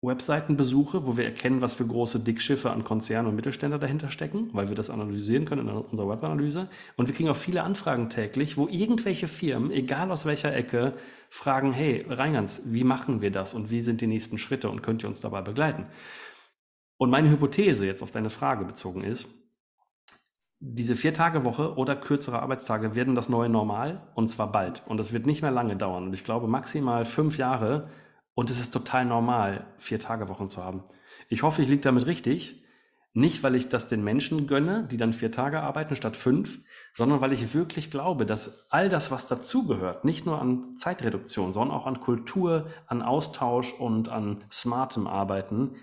[0.00, 4.68] Webseitenbesuche, wo wir erkennen, was für große Dickschiffe an Konzernen und Mittelständler dahinter stecken, weil
[4.68, 6.68] wir das analysieren können in unserer Webanalyse.
[6.96, 10.94] Und wir kriegen auch viele Anfragen täglich, wo irgendwelche Firmen, egal aus welcher Ecke,
[11.30, 15.02] fragen, hey, Reingans, wie machen wir das und wie sind die nächsten Schritte und könnt
[15.02, 15.86] ihr uns dabei begleiten?
[16.98, 19.26] Und meine Hypothese jetzt auf deine Frage bezogen ist,
[20.60, 24.82] diese Vier-Tage-Woche oder kürzere Arbeitstage werden das neue Normal und zwar bald.
[24.86, 26.08] Und das wird nicht mehr lange dauern.
[26.08, 27.88] Und ich glaube maximal fünf Jahre
[28.34, 30.82] und es ist total normal, Vier-Tage-Wochen zu haben.
[31.28, 32.64] Ich hoffe, ich liege damit richtig.
[33.14, 36.60] Nicht, weil ich das den Menschen gönne, die dann vier Tage arbeiten statt fünf,
[36.94, 41.76] sondern weil ich wirklich glaube, dass all das, was dazugehört, nicht nur an Zeitreduktion, sondern
[41.76, 45.74] auch an Kultur, an Austausch und an smartem Arbeiten,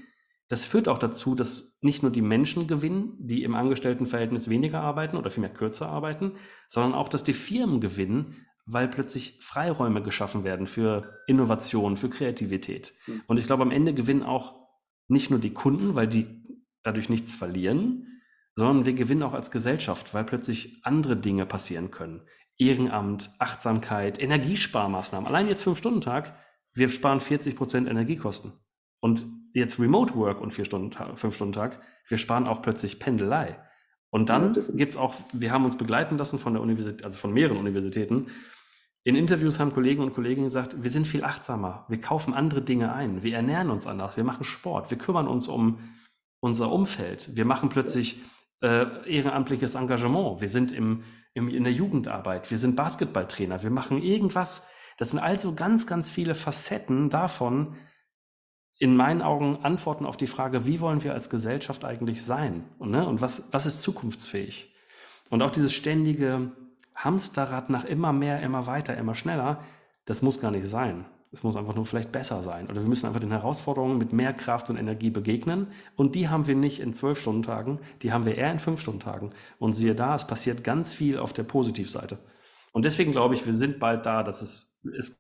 [0.48, 5.18] das führt auch dazu, dass nicht nur die Menschen gewinnen, die im Angestelltenverhältnis weniger arbeiten
[5.18, 6.34] oder vielmehr kürzer arbeiten,
[6.70, 12.94] sondern auch, dass die Firmen gewinnen, weil plötzlich Freiräume geschaffen werden für Innovation, für Kreativität.
[13.08, 13.24] Mhm.
[13.28, 14.56] Und ich glaube, am Ende gewinnen auch
[15.08, 16.28] nicht nur die Kunden, weil die
[16.84, 18.22] dadurch nichts verlieren,
[18.56, 22.22] sondern wir gewinnen auch als Gesellschaft, weil plötzlich andere Dinge passieren können.
[22.58, 25.28] Ehrenamt, Achtsamkeit, Energiesparmaßnahmen.
[25.28, 26.38] Allein jetzt Fünf-Stunden-Tag,
[26.74, 28.54] wir sparen 40 Prozent Energiekosten.
[29.02, 29.26] Und
[29.60, 33.58] jetzt Remote Work und vier Stunden, fünf Stunden Tag, wir sparen auch plötzlich Pendelei.
[34.10, 37.18] Und dann ja, gibt es auch, wir haben uns begleiten lassen von der Universität, also
[37.18, 38.28] von mehreren Universitäten.
[39.04, 42.94] In Interviews haben Kollegen und Kolleginnen gesagt, wir sind viel achtsamer, wir kaufen andere Dinge
[42.94, 45.80] ein, wir ernähren uns anders, wir machen Sport, wir kümmern uns um
[46.39, 48.22] unser Umfeld, wir machen plötzlich
[48.62, 54.02] äh, ehrenamtliches Engagement, wir sind im, im, in der Jugendarbeit, wir sind Basketballtrainer, wir machen
[54.02, 54.68] irgendwas.
[54.98, 57.76] Das sind also ganz, ganz viele Facetten davon,
[58.78, 62.92] in meinen Augen Antworten auf die Frage, wie wollen wir als Gesellschaft eigentlich sein und,
[62.92, 64.74] ne, und was, was ist zukunftsfähig?
[65.30, 66.52] Und auch dieses ständige
[66.94, 69.64] Hamsterrad nach immer mehr, immer weiter, immer schneller,
[70.06, 71.06] das muss gar nicht sein.
[71.32, 72.68] Es muss einfach nur vielleicht besser sein.
[72.70, 75.68] Oder wir müssen einfach den Herausforderungen mit mehr Kraft und Energie begegnen.
[75.98, 78.80] Und die haben wir nicht in zwölf Stunden Tagen, die haben wir eher in fünf
[78.80, 79.32] Stunden Tagen.
[79.60, 82.20] Und siehe da, es passiert ganz viel auf der Positivseite.
[82.72, 85.20] Und deswegen glaube ich, wir sind bald da, dass es, es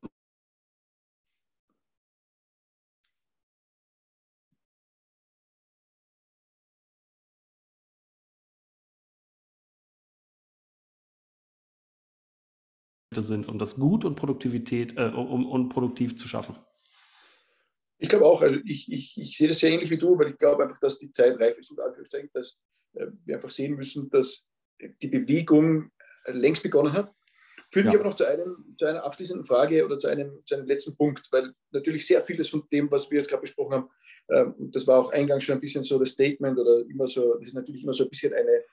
[13.21, 16.57] sind, um das gut und Produktivität, äh, um, um produktiv zu schaffen.
[17.97, 20.37] Ich glaube auch, also ich, ich, ich sehe das sehr ähnlich wie du, weil ich
[20.37, 21.73] glaube einfach, dass die Zeit reif ist,
[22.33, 22.57] dass
[22.93, 24.47] äh, wir einfach sehen müssen, dass
[25.01, 25.91] die Bewegung
[26.27, 27.13] längst begonnen hat
[27.71, 27.91] Führt ja.
[27.91, 30.95] mich aber noch zu, einem, zu einer abschließenden Frage oder zu einem, zu einem letzten
[30.95, 33.89] Punkt, weil natürlich sehr vieles von dem, was wir jetzt gerade besprochen haben,
[34.29, 37.47] ähm, das war auch eingangs schon ein bisschen so das Statement oder immer so, das
[37.47, 38.63] ist natürlich immer so ein bisschen eine,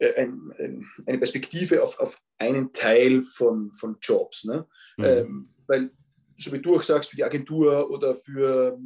[0.00, 4.44] ein, ein, eine Perspektive auf, auf einen Teil von, von Jobs.
[4.44, 4.66] Ne?
[4.96, 5.04] Mhm.
[5.04, 5.90] Ähm, weil,
[6.38, 8.78] so wie du auch sagst, für die Agentur oder für,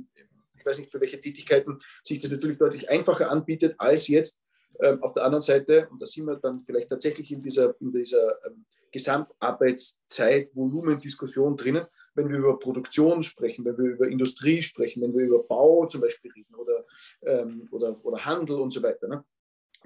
[0.57, 4.41] ich weiß nicht, für welche Tätigkeiten sich das natürlich deutlich einfacher anbietet als jetzt
[4.81, 7.93] ähm, auf der anderen Seite, und da sind wir dann vielleicht tatsächlich in dieser, in
[7.93, 15.15] dieser ähm, Gesamtarbeitszeit-Volumendiskussion drinnen, wenn wir über Produktion sprechen, wenn wir über Industrie sprechen, wenn
[15.15, 16.85] wir über Bau zum Beispiel reden oder,
[17.23, 19.25] ähm, oder, oder Handel und so weiter, ne?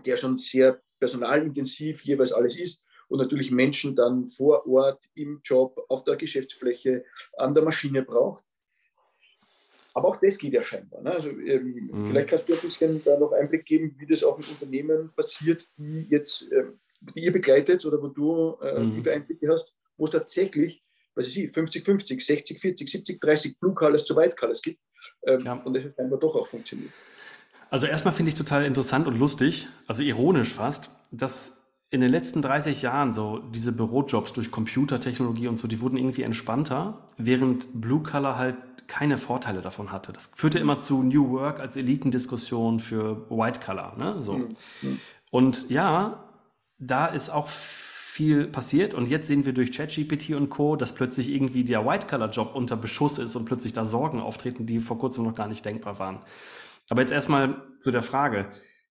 [0.05, 5.85] der schon sehr personalintensiv jeweils alles ist und natürlich Menschen dann vor Ort im Job,
[5.89, 7.05] auf der Geschäftsfläche,
[7.37, 8.45] an der Maschine braucht.
[9.95, 11.03] Aber auch das geht ja scheinbar.
[11.03, 11.11] Ne?
[11.11, 12.05] Also ähm, mhm.
[12.05, 15.69] vielleicht kannst du ein bisschen da noch Einblick geben, wie das auch in Unternehmen passiert,
[15.77, 18.95] die jetzt, ähm, die ihr begleitet oder wo du äh, mhm.
[18.95, 20.85] tiefe Einblicke hast, wo es tatsächlich,
[21.17, 24.81] was ich 50, 50, 60, 40, 70, 30 Blue Colors zu White Colors gibt.
[25.27, 25.55] Ähm, ja.
[25.55, 26.93] Und das hat scheinbar doch auch funktioniert.
[27.73, 32.43] Also erstmal finde ich total interessant und lustig, also ironisch fast, dass in den letzten
[32.43, 38.03] 30 Jahren so diese Bürojobs durch Computertechnologie und so, die wurden irgendwie entspannter, während Blue
[38.03, 38.57] Color halt
[38.89, 40.13] keine Vorteile davon hatte.
[40.13, 43.97] Das führte immer zu New Work als Elitendiskussion für White Collar.
[43.97, 44.23] Ne?
[44.23, 44.35] So.
[44.35, 45.01] Mhm.
[45.31, 46.25] Und ja,
[46.79, 51.31] da ist auch viel passiert und jetzt sehen wir durch ChatGPT und Co., dass plötzlich
[51.31, 55.35] irgendwie der White-Color-Job unter Beschuss ist und plötzlich da Sorgen auftreten, die vor kurzem noch
[55.35, 56.19] gar nicht denkbar waren.
[56.91, 58.51] Aber jetzt erstmal zu der Frage.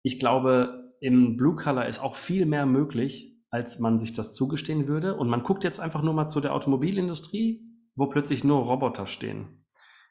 [0.02, 5.16] Ich glaube, im Blue-Color ist auch viel mehr möglich, als man sich das zugestehen würde.
[5.16, 7.62] Und man guckt jetzt einfach nur mal zu der Automobilindustrie,
[7.96, 9.64] wo plötzlich nur Roboter stehen.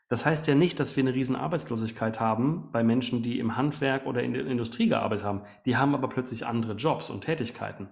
[0.09, 4.07] Das heißt ja nicht, dass wir eine riesen Arbeitslosigkeit haben bei Menschen, die im Handwerk
[4.07, 5.43] oder in der Industrie gearbeitet haben.
[5.65, 7.89] Die haben aber plötzlich andere Jobs und Tätigkeiten.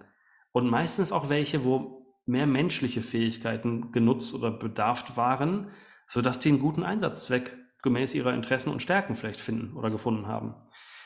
[0.51, 5.71] Und meistens auch welche, wo mehr menschliche Fähigkeiten genutzt oder bedarft waren,
[6.07, 10.55] sodass die einen guten Einsatzzweck gemäß ihrer Interessen und Stärken vielleicht finden oder gefunden haben.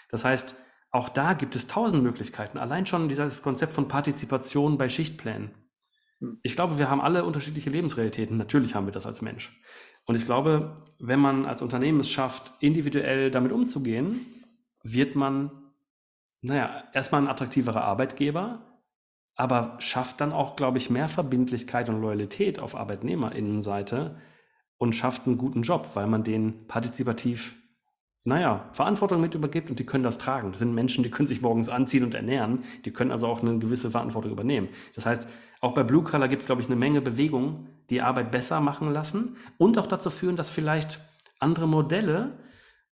[0.10, 0.56] Das heißt,
[0.92, 2.58] auch da gibt es tausend Möglichkeiten.
[2.58, 5.52] Allein schon dieses Konzept von Partizipation bei Schichtplänen.
[6.20, 6.40] Hm.
[6.44, 8.38] Ich glaube, wir haben alle unterschiedliche Lebensrealitäten.
[8.38, 9.62] Natürlich haben wir das als Mensch.
[10.06, 14.26] Und ich glaube, wenn man als Unternehmen es schafft, individuell damit umzugehen,
[14.84, 15.52] wird man,
[16.42, 18.80] naja, erstmal ein attraktiverer Arbeitgeber,
[19.36, 24.22] aber schafft dann auch, glaube ich, mehr Verbindlichkeit und Loyalität auf Arbeitnehmerinnenseite
[24.78, 27.56] und schafft einen guten Job, weil man denen partizipativ,
[28.24, 30.52] naja, Verantwortung mit übergibt und die können das tragen.
[30.52, 33.60] Das sind Menschen, die können sich morgens anziehen und ernähren, die können also auch eine
[33.60, 34.70] gewisse Verantwortung übernehmen.
[34.96, 35.28] Das heißt,
[35.62, 38.92] auch bei Blue Color gibt es, glaube ich, eine Menge Bewegungen, die Arbeit besser machen
[38.92, 41.00] lassen und auch dazu führen, dass vielleicht
[41.40, 42.40] andere Modelle,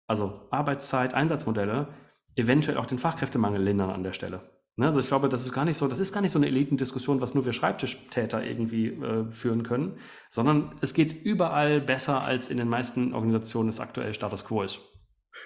[0.08, 1.88] also Arbeitszeit, Einsatzmodelle,
[2.36, 4.59] eventuell auch den Fachkräftemangel lindern an der Stelle.
[4.80, 6.48] Ne, also ich glaube, das ist gar nicht so, das ist gar nicht so eine
[6.48, 12.48] Elitendiskussion, was nur wir Schreibtischtäter irgendwie äh, führen können, sondern es geht überall besser, als
[12.48, 14.80] in den meisten Organisationen es aktuell Status quo ist.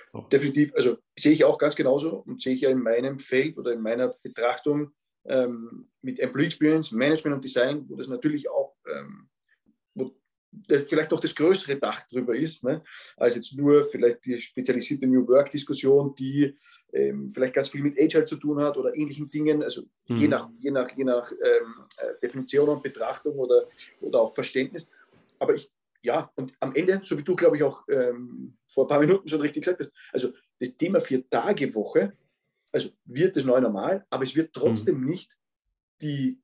[0.06, 0.20] So.
[0.32, 3.74] Definitiv, also sehe ich auch ganz genauso und sehe ich ja in meinem Feld oder
[3.74, 4.92] in meiner Betrachtung
[5.26, 9.30] ähm, mit Employee Experience, Management und Design, wo das natürlich auch, ähm,
[10.68, 12.84] vielleicht auch das größere Dach drüber ist, ne,
[13.18, 16.56] als jetzt nur vielleicht die spezialisierte New Work-Diskussion, die
[16.92, 20.18] ähm, vielleicht ganz viel mit Agile zu tun hat oder ähnlichen Dingen, also mhm.
[20.18, 23.68] je nach, je nach, je nach ähm, äh, Definition und Betrachtung oder,
[24.02, 24.90] oder auch Verständnis.
[25.40, 25.70] Aber ich,
[26.02, 29.28] ja, und am Ende, so wie du, glaube ich, auch ähm, vor ein paar Minuten
[29.28, 32.14] schon richtig gesagt hast, also das Thema Vier-Tage-Woche
[32.74, 35.06] also wird das neue Normal, aber es wird trotzdem mhm.
[35.06, 35.38] nicht
[36.02, 36.42] die,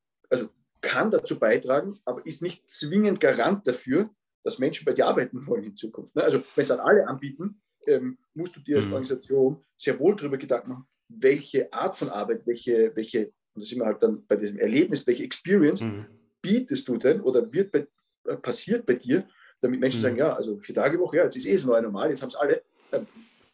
[0.81, 4.09] kann dazu beitragen, aber ist nicht zwingend Garant dafür,
[4.43, 6.15] dass Menschen bei dir arbeiten wollen in Zukunft.
[6.15, 6.23] Ne?
[6.23, 8.93] Also wenn es dann alle anbieten, ähm, musst du dir als mhm.
[8.93, 13.79] Organisation sehr wohl darüber Gedanken machen, welche Art von Arbeit, welche, welche, und da sind
[13.79, 16.05] wir halt dann bei diesem Erlebnis, welche Experience mhm.
[16.41, 17.87] bietest du denn oder wird bei,
[18.25, 19.27] äh, passiert bei dir,
[19.59, 20.03] damit Menschen mhm.
[20.03, 22.29] sagen, ja, also vier Tage Woche, ja, jetzt ist eh das neue Normal, jetzt haben
[22.29, 22.63] es alle,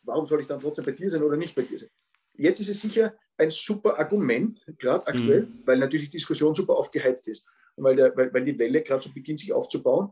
[0.04, 1.90] warum soll ich dann trotzdem bei dir sein oder nicht bei dir sein?
[2.38, 5.62] Jetzt ist es sicher ein super Argument, gerade aktuell, mhm.
[5.66, 7.46] weil natürlich die Diskussion super aufgeheizt ist
[7.76, 10.12] und weil, der, weil, weil die Welle gerade so beginnt, sich aufzubauen.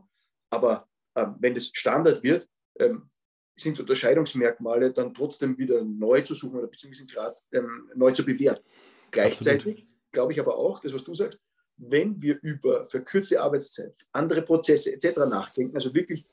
[0.50, 2.48] Aber ähm, wenn es Standard wird,
[2.78, 3.08] ähm,
[3.56, 8.64] sind Unterscheidungsmerkmale dann trotzdem wieder neu zu suchen oder beziehungsweise gerade ähm, neu zu bewerten.
[9.10, 11.40] Gleichzeitig glaube ich aber auch, das, was du sagst,
[11.76, 15.18] wenn wir über verkürzte Arbeitszeit, andere Prozesse etc.
[15.28, 16.26] nachdenken, also wirklich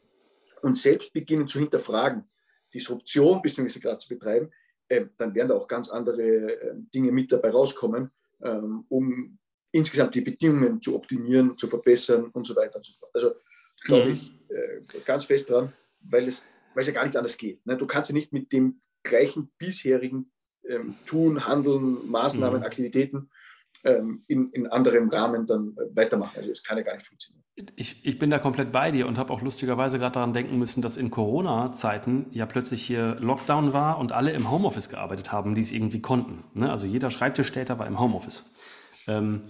[0.61, 2.29] uns selbst beginnen zu hinterfragen,
[2.73, 4.51] Disruption beziehungsweise gerade zu betreiben,
[5.17, 8.11] dann werden da auch ganz andere äh, Dinge mit dabei rauskommen,
[8.43, 9.37] ähm, um
[9.71, 13.11] insgesamt die Bedingungen zu optimieren, zu verbessern und so weiter und so fort.
[13.13, 13.33] Also
[13.85, 14.13] glaube mhm.
[14.13, 17.65] ich äh, ganz fest dran, weil es, weil es ja gar nicht anders geht.
[17.65, 17.77] Ne?
[17.77, 20.31] Du kannst ja nicht mit dem gleichen bisherigen
[20.67, 22.65] ähm, Tun, Handeln, Maßnahmen, mhm.
[22.65, 23.29] Aktivitäten
[23.83, 26.37] ähm, in, in anderem Rahmen dann äh, weitermachen.
[26.37, 27.40] Also es kann ja gar nicht funktionieren.
[27.75, 30.81] Ich, ich bin da komplett bei dir und habe auch lustigerweise gerade daran denken müssen,
[30.81, 35.61] dass in Corona-Zeiten ja plötzlich hier Lockdown war und alle im Homeoffice gearbeitet haben, die
[35.61, 36.43] es irgendwie konnten.
[36.53, 36.71] Ne?
[36.71, 38.45] Also jeder Schreibtischstäter war im Homeoffice.
[39.07, 39.43] Ähm,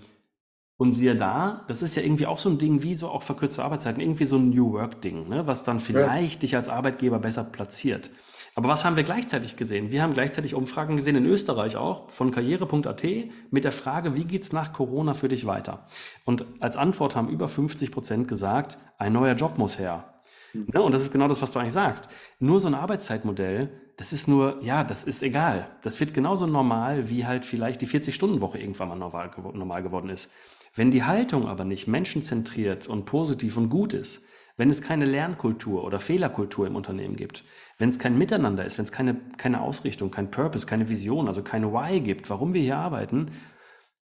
[0.77, 3.63] und siehe da, das ist ja irgendwie auch so ein Ding wie so auch verkürzte
[3.63, 5.45] Arbeitszeiten, irgendwie so ein New Work-Ding, ne?
[5.45, 6.39] was dann vielleicht ja.
[6.39, 8.09] dich als Arbeitgeber besser platziert.
[8.53, 9.91] Aber was haben wir gleichzeitig gesehen?
[9.91, 13.03] Wir haben gleichzeitig Umfragen gesehen, in Österreich auch, von karriere.at,
[13.49, 15.87] mit der Frage, wie geht es nach Corona für dich weiter?
[16.25, 20.21] Und als Antwort haben über 50 Prozent gesagt, ein neuer Job muss her.
[20.53, 20.81] Mhm.
[20.81, 22.09] Und das ist genau das, was du eigentlich sagst.
[22.39, 25.67] Nur so ein Arbeitszeitmodell, das ist nur, ja, das ist egal.
[25.81, 30.31] Das wird genauso normal, wie halt vielleicht die 40-Stunden-Woche irgendwann mal normal, normal geworden ist.
[30.75, 34.25] Wenn die Haltung aber nicht menschenzentriert und positiv und gut ist,
[34.57, 37.43] wenn es keine Lernkultur oder Fehlerkultur im Unternehmen gibt,
[37.81, 41.41] wenn es kein Miteinander ist, wenn es keine, keine Ausrichtung, kein Purpose, keine Vision, also
[41.41, 43.31] keine Why gibt, warum wir hier arbeiten,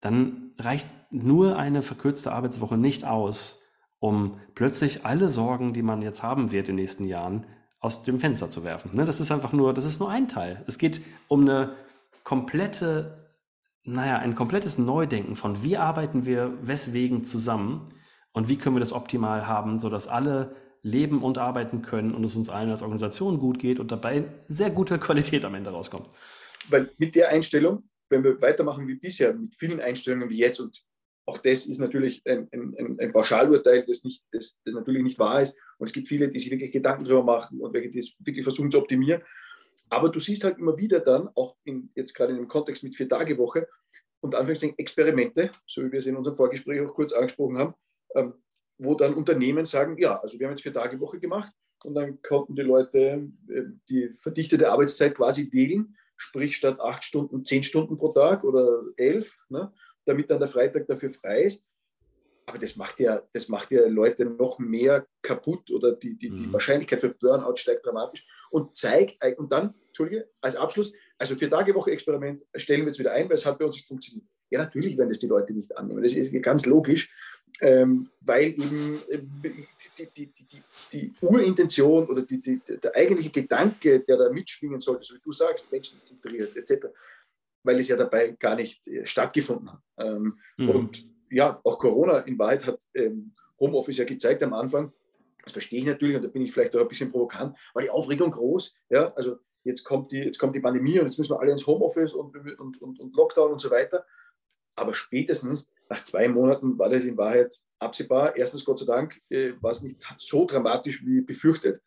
[0.00, 3.62] dann reicht nur eine verkürzte Arbeitswoche nicht aus,
[4.00, 7.46] um plötzlich alle Sorgen, die man jetzt haben wird in den nächsten Jahren,
[7.78, 8.96] aus dem Fenster zu werfen.
[8.96, 9.04] Ne?
[9.04, 10.64] Das ist einfach nur, das ist nur ein Teil.
[10.66, 11.76] Es geht um eine
[12.24, 13.30] komplette,
[13.84, 17.94] naja, ein komplettes Neudenken von wie arbeiten wir weswegen zusammen
[18.32, 22.36] und wie können wir das optimal haben, sodass alle leben und arbeiten können und es
[22.36, 26.08] uns allen als Organisation gut geht und dabei sehr gute Qualität am Ende rauskommt.
[26.68, 30.82] Weil mit der Einstellung, wenn wir weitermachen wie bisher, mit vielen Einstellungen wie jetzt und
[31.26, 35.42] auch das ist natürlich ein, ein, ein Pauschalurteil, das, nicht, das, das, natürlich nicht wahr
[35.42, 35.54] ist.
[35.76, 38.70] Und es gibt viele, die sich wirklich Gedanken darüber machen und welche das wirklich versuchen
[38.70, 39.20] zu optimieren.
[39.90, 42.96] Aber du siehst halt immer wieder dann, auch in, jetzt gerade in dem Kontext mit
[42.96, 43.68] Vier-Tage-Woche
[44.20, 47.74] und Anführungszeichen Experimente, so wie wir es in unserem Vorgespräch auch kurz angesprochen haben,
[48.14, 48.32] ähm,
[48.78, 51.52] wo dann Unternehmen sagen, ja, also wir haben jetzt vier Tage Woche gemacht
[51.84, 57.44] und dann konnten die Leute äh, die verdichtete Arbeitszeit quasi wählen, sprich statt acht Stunden,
[57.44, 59.72] zehn Stunden pro Tag oder elf, ne,
[60.04, 61.64] damit dann der Freitag dafür frei ist.
[62.46, 66.46] Aber das macht ja, das macht ja Leute noch mehr kaputt oder die, die, die
[66.46, 66.52] mhm.
[66.52, 71.74] Wahrscheinlichkeit für Burnout steigt dramatisch und zeigt, und dann, Entschuldige, als Abschluss, also vier Tage
[71.74, 74.26] Woche Experiment stellen wir jetzt wieder ein, weil es hat bei uns nicht funktioniert.
[74.50, 76.02] Ja, natürlich werden das die Leute nicht annehmen.
[76.02, 77.10] Das ist ganz logisch
[77.60, 84.30] ähm, weil eben äh, die, die, die, die, Urintention oder der eigentliche Gedanke, der da
[84.30, 86.86] mitschwingen sollte, so wie du sagst, menschenzentriert etc.,
[87.62, 89.80] weil es ja dabei gar nicht äh, stattgefunden hat.
[89.98, 90.70] Ähm, mhm.
[90.70, 94.92] Und ja, auch Corona in Wahrheit hat ähm, Homeoffice ja gezeigt am Anfang,
[95.42, 97.90] das verstehe ich natürlich und da bin ich vielleicht auch ein bisschen provokant, war die
[97.90, 98.74] Aufregung groß.
[98.90, 101.66] Ja, also jetzt kommt die, jetzt kommt die Pandemie und jetzt müssen wir alle ins
[101.66, 104.04] Homeoffice und, und, und, und Lockdown und so weiter.
[104.78, 108.36] Aber spätestens nach zwei Monaten war das in Wahrheit absehbar.
[108.36, 111.80] Erstens, Gott sei Dank, äh, war es nicht so dramatisch wie befürchtet.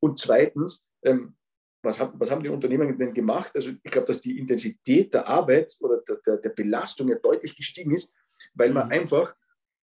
[0.00, 1.34] Und zweitens, ähm,
[1.82, 3.52] was, haben, was haben die Unternehmen denn gemacht?
[3.54, 7.56] Also ich glaube, dass die Intensität der Arbeit oder der, der, der Belastung ja deutlich
[7.56, 8.12] gestiegen ist,
[8.54, 8.92] weil man mhm.
[8.92, 9.34] einfach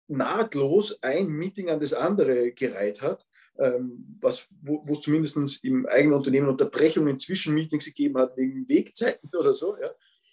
[0.09, 3.27] nahtlos ein Meeting an das andere gereiht hat,
[3.59, 9.31] ähm, was, wo es zumindest im eigenen Unternehmen Unterbrechungen zwischen Meetings gegeben hat, wegen Wegzeiten
[9.37, 9.77] oder so.
[9.81, 9.91] Ja.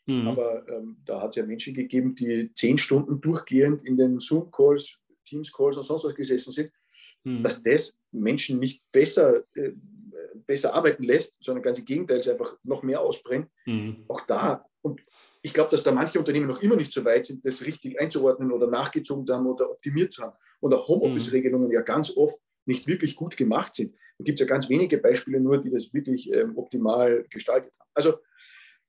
[0.07, 0.27] Mhm.
[0.27, 4.97] Aber ähm, da hat es ja Menschen gegeben, die zehn Stunden durchgehend in den Zoom-Calls,
[5.25, 6.71] Teams-Calls und sonst was gesessen sind,
[7.23, 7.43] mhm.
[7.43, 9.73] dass das Menschen nicht besser, äh,
[10.45, 13.49] besser arbeiten lässt, sondern ganz im Gegenteil, es einfach noch mehr ausbrennt.
[13.65, 14.05] Mhm.
[14.07, 14.65] Auch da.
[14.81, 15.01] Und
[15.41, 18.51] ich glaube, dass da manche Unternehmen noch immer nicht so weit sind, das richtig einzuordnen
[18.51, 20.37] oder nachgezogen zu haben oder optimiert zu haben.
[20.61, 23.93] Und auch Homeoffice-Regelungen ja ganz oft nicht wirklich gut gemacht sind.
[24.17, 27.89] Da gibt es ja ganz wenige Beispiele nur, die das wirklich ähm, optimal gestaltet haben.
[27.93, 28.17] Also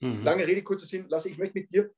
[0.01, 0.23] Mhm.
[0.23, 1.91] Lange Rede, kurzer Sinn, Lasse, ich möchte mit dir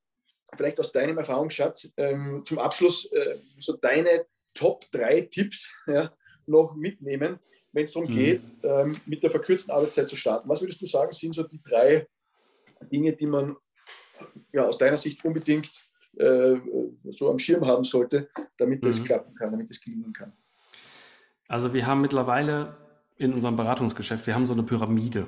[0.57, 6.13] vielleicht aus deinem Erfahrungsschatz ähm, zum Abschluss äh, so deine Top 3 Tipps ja,
[6.47, 7.39] noch mitnehmen,
[7.73, 8.15] wenn es darum mhm.
[8.15, 10.49] geht, ähm, mit der verkürzten Arbeitszeit zu starten.
[10.49, 12.07] Was würdest du sagen, sind so die drei
[12.91, 13.57] Dinge, die man
[14.53, 15.71] ja, aus deiner Sicht unbedingt
[16.17, 16.57] äh,
[17.05, 19.05] so am Schirm haben sollte, damit das mhm.
[19.05, 20.33] klappen kann, damit es gelingen kann?
[21.47, 22.77] Also wir haben mittlerweile
[23.19, 25.27] in unserem Beratungsgeschäft, wir haben so eine Pyramide.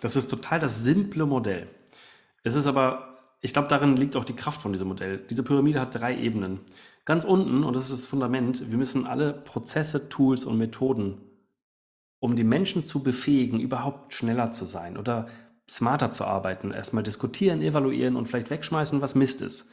[0.00, 1.68] Das ist total das simple Modell.
[2.44, 5.18] Es ist aber, ich glaube, darin liegt auch die Kraft von diesem Modell.
[5.28, 6.60] Diese Pyramide hat drei Ebenen.
[7.04, 11.20] Ganz unten, und das ist das Fundament, wir müssen alle Prozesse, Tools und Methoden,
[12.20, 15.26] um die Menschen zu befähigen, überhaupt schneller zu sein oder
[15.68, 19.70] smarter zu arbeiten, erstmal diskutieren, evaluieren und vielleicht wegschmeißen, was Mist ist.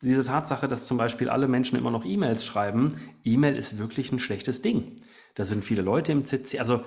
[0.00, 4.18] Diese Tatsache, dass zum Beispiel alle Menschen immer noch E-Mails schreiben, E-Mail ist wirklich ein
[4.18, 5.00] schlechtes Ding.
[5.34, 6.82] Da sind viele Leute im CC, also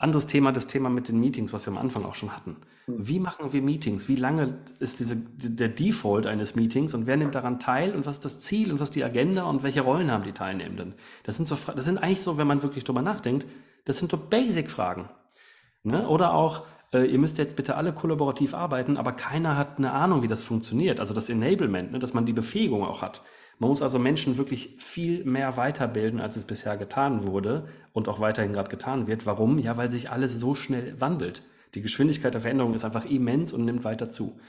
[0.00, 2.56] anderes Thema, das Thema mit den Meetings, was wir am Anfang auch schon hatten.
[2.86, 3.06] Hm.
[3.06, 4.08] Wie machen wir Meetings?
[4.08, 8.16] Wie lange ist diese, der Default eines Meetings und wer nimmt daran teil und was
[8.16, 10.94] ist das Ziel und was ist die Agenda und welche Rollen haben die Teilnehmenden?
[11.24, 13.46] Das sind, so, das sind eigentlich so, wenn man wirklich drüber nachdenkt,
[13.84, 15.10] das sind so Basic-Fragen.
[15.82, 16.08] Ne?
[16.08, 20.22] Oder auch, äh, ihr müsst jetzt bitte alle kollaborativ arbeiten, aber keiner hat eine Ahnung,
[20.22, 20.98] wie das funktioniert.
[20.98, 23.22] Also das Enablement, ne, dass man die Befähigung auch hat.
[23.60, 28.18] Man muss also Menschen wirklich viel mehr weiterbilden, als es bisher getan wurde und auch
[28.18, 29.26] weiterhin gerade getan wird.
[29.26, 29.58] Warum?
[29.58, 31.42] Ja, weil sich alles so schnell wandelt.
[31.74, 34.40] Die Geschwindigkeit der Veränderung ist einfach immens und nimmt weiter zu.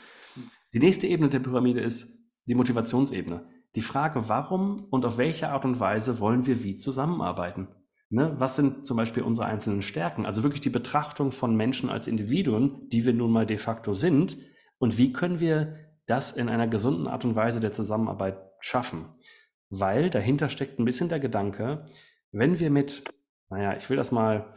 [0.73, 3.45] Die nächste Ebene der Pyramide ist die Motivationsebene.
[3.75, 7.67] Die Frage, warum und auf welche Art und Weise wollen wir wie zusammenarbeiten?
[8.09, 8.35] Ne?
[8.37, 10.25] Was sind zum Beispiel unsere einzelnen Stärken?
[10.25, 14.37] Also wirklich die Betrachtung von Menschen als Individuen, die wir nun mal de facto sind.
[14.77, 15.75] Und wie können wir
[16.07, 19.05] das in einer gesunden Art und Weise der Zusammenarbeit schaffen.
[19.69, 21.85] Weil dahinter steckt ein bisschen der Gedanke,
[22.31, 23.03] wenn wir mit,
[23.49, 24.53] naja, ich will das mal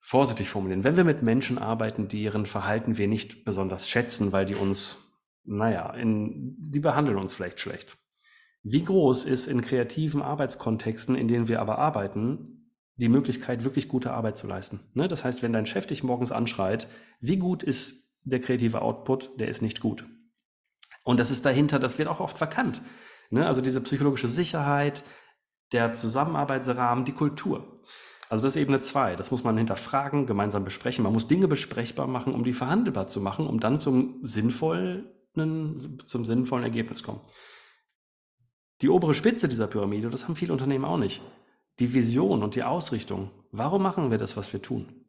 [0.00, 4.56] vorsichtig formulieren, wenn wir mit Menschen arbeiten, deren Verhalten wir nicht besonders schätzen, weil die
[4.56, 4.98] uns,
[5.44, 7.96] naja, in, die behandeln uns vielleicht schlecht.
[8.64, 14.12] Wie groß ist in kreativen Arbeitskontexten, in denen wir aber arbeiten, die Möglichkeit, wirklich gute
[14.12, 14.80] Arbeit zu leisten?
[14.94, 15.08] Ne?
[15.08, 16.88] Das heißt, wenn dein Chef dich morgens anschreit,
[17.20, 19.40] wie gut ist der kreative Output?
[19.40, 20.04] Der ist nicht gut.
[21.04, 22.82] Und das ist dahinter, das wird auch oft verkannt.
[23.32, 23.46] Ne?
[23.46, 25.02] Also diese psychologische Sicherheit,
[25.72, 27.80] der Zusammenarbeitsrahmen, die Kultur.
[28.28, 29.16] Also das ist Ebene zwei.
[29.16, 31.02] Das muss man hinterfragen, gemeinsam besprechen.
[31.02, 35.04] Man muss Dinge besprechbar machen, um die verhandelbar zu machen, um dann zum sinnvollen,
[35.34, 37.20] zum sinnvollen Ergebnis kommen.
[38.82, 41.22] Die obere Spitze dieser Pyramide, das haben viele Unternehmen auch nicht.
[41.78, 43.30] Die Vision und die Ausrichtung.
[43.50, 45.06] Warum machen wir das, was wir tun?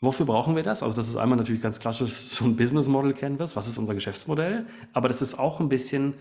[0.00, 0.82] Wofür brauchen wir das?
[0.82, 3.56] Also das ist einmal natürlich ganz klassisch so ein Business Model Canvas.
[3.56, 4.66] Was ist unser Geschäftsmodell?
[4.92, 6.14] Aber das ist auch ein bisschen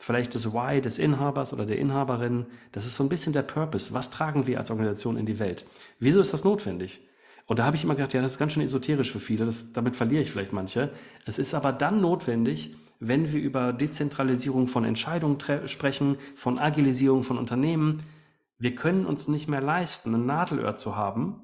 [0.00, 2.46] vielleicht das Why des Inhabers oder der Inhaberin.
[2.72, 3.92] Das ist so ein bisschen der Purpose.
[3.92, 5.66] Was tragen wir als Organisation in die Welt?
[5.98, 7.02] Wieso ist das notwendig?
[7.44, 9.44] Und da habe ich immer gedacht, ja, das ist ganz schön esoterisch für viele.
[9.44, 10.90] Das, damit verliere ich vielleicht manche.
[11.26, 15.36] Es ist aber dann notwendig, wenn wir über Dezentralisierung von Entscheidungen
[15.66, 18.02] sprechen, von Agilisierung von Unternehmen.
[18.58, 21.42] Wir können uns nicht mehr leisten, ein Nadelöhr zu haben,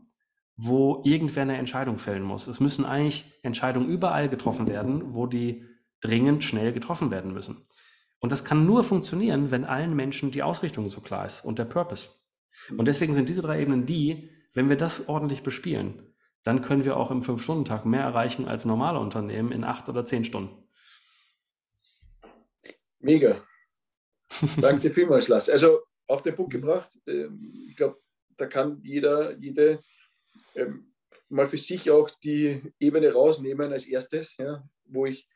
[0.56, 2.46] wo irgendwer eine Entscheidung fällen muss.
[2.46, 5.62] Es müssen eigentlich Entscheidungen überall getroffen werden, wo die
[6.00, 7.58] dringend schnell getroffen werden müssen.
[8.20, 11.64] Und das kann nur funktionieren, wenn allen Menschen die Ausrichtung so klar ist und der
[11.64, 12.08] Purpose.
[12.76, 16.96] Und deswegen sind diese drei Ebenen die, wenn wir das ordentlich bespielen, dann können wir
[16.96, 20.66] auch im Fünf-Stunden-Tag mehr erreichen als normale Unternehmen in acht oder zehn Stunden.
[23.00, 23.44] Mega.
[24.60, 25.50] Danke vielmals, Lars.
[25.50, 26.90] Also auf den Punkt gebracht.
[27.06, 28.00] Ähm, ich glaube,
[28.36, 29.82] da kann jeder, jede
[30.54, 30.92] ähm,
[31.28, 35.28] mal für sich auch die Ebene rausnehmen als erstes, ja, wo ich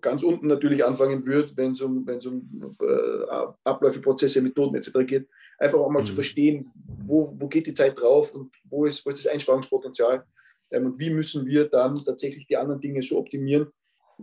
[0.00, 4.90] ganz unten natürlich anfangen würde, wenn es um, wenn's um äh, Abläufe, Prozesse, Methoden etc.
[5.06, 6.06] geht, einfach auch mal mhm.
[6.06, 6.70] zu verstehen,
[7.04, 10.24] wo, wo geht die Zeit drauf und wo ist, wo ist das Einsparungspotenzial
[10.70, 13.68] ähm, und wie müssen wir dann tatsächlich die anderen Dinge so optimieren,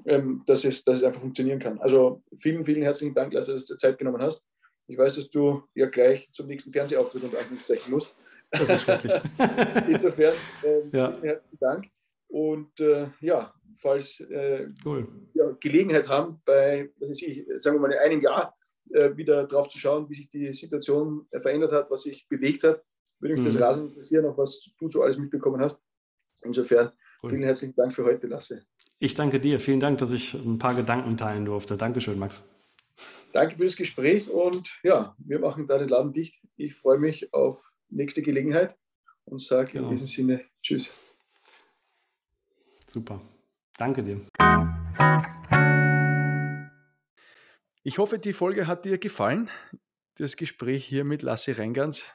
[0.05, 1.79] ähm, dass, es, dass es einfach funktionieren kann.
[1.79, 4.43] Also vielen, vielen herzlichen Dank, dass du dir Zeit genommen hast.
[4.87, 8.15] Ich weiß, dass du ja gleich zum nächsten Fernsehauftritt unter Anführungszeichen musst.
[8.51, 8.87] Das ist.
[9.89, 10.33] Insofern
[10.63, 11.11] ähm, ja.
[11.11, 11.87] vielen herzlichen Dank.
[12.28, 15.07] Und äh, ja, falls äh, cool.
[15.34, 18.55] ja, Gelegenheit haben, bei, was ich, sagen wir mal, in einem Jahr
[18.91, 22.63] äh, wieder drauf zu schauen, wie sich die Situation äh, verändert hat, was sich bewegt
[22.63, 22.84] hat,
[23.19, 23.45] würde mich mhm.
[23.45, 25.82] das rasend interessieren, auch was du so alles mitbekommen hast.
[26.43, 26.91] Insofern
[27.23, 27.30] cool.
[27.30, 28.65] vielen herzlichen Dank für heute, Lasse.
[28.99, 29.59] Ich danke dir.
[29.59, 31.78] Vielen Dank, dass ich ein paar Gedanken teilen durfte.
[31.78, 32.43] Dankeschön, Max.
[33.32, 36.41] Danke für das Gespräch und ja, wir machen da den Laden dicht.
[36.55, 38.75] Ich freue mich auf nächste Gelegenheit
[39.25, 39.89] und sage genau.
[39.89, 40.93] in diesem Sinne Tschüss.
[42.88, 43.21] Super.
[43.77, 44.21] Danke dir.
[47.83, 49.49] Ich hoffe, die Folge hat dir gefallen.
[50.15, 52.05] Das Gespräch hier mit Lasse Reingans.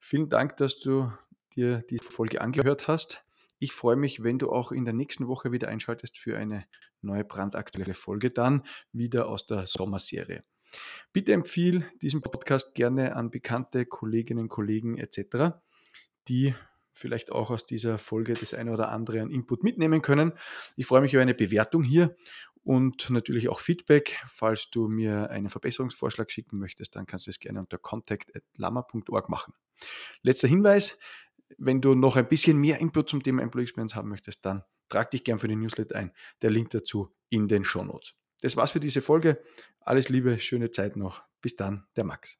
[0.00, 1.12] Vielen Dank, dass du
[1.56, 3.24] dir die Folge angehört hast.
[3.58, 6.64] Ich freue mich, wenn du auch in der nächsten Woche wieder einschaltest für eine
[7.02, 8.62] neue brandaktuelle Folge, dann
[8.92, 10.44] wieder aus der Sommerserie.
[11.12, 15.56] Bitte empfiehl diesen Podcast gerne an bekannte Kolleginnen, Kollegen etc.,
[16.28, 16.54] die
[16.98, 20.32] vielleicht auch aus dieser Folge das eine oder andere an Input mitnehmen können.
[20.76, 22.16] Ich freue mich über eine Bewertung hier
[22.64, 24.20] und natürlich auch Feedback.
[24.26, 29.54] Falls du mir einen Verbesserungsvorschlag schicken möchtest, dann kannst du es gerne unter contact.lama.org machen.
[30.22, 30.98] Letzter Hinweis,
[31.56, 35.10] wenn du noch ein bisschen mehr Input zum Thema Employee Experience haben möchtest, dann trag
[35.10, 36.12] dich gern für den Newsletter ein.
[36.42, 38.14] Der Link dazu in den Show Notes.
[38.40, 39.42] Das war's für diese Folge.
[39.80, 41.22] Alles Liebe, schöne Zeit noch.
[41.40, 42.38] Bis dann, der Max.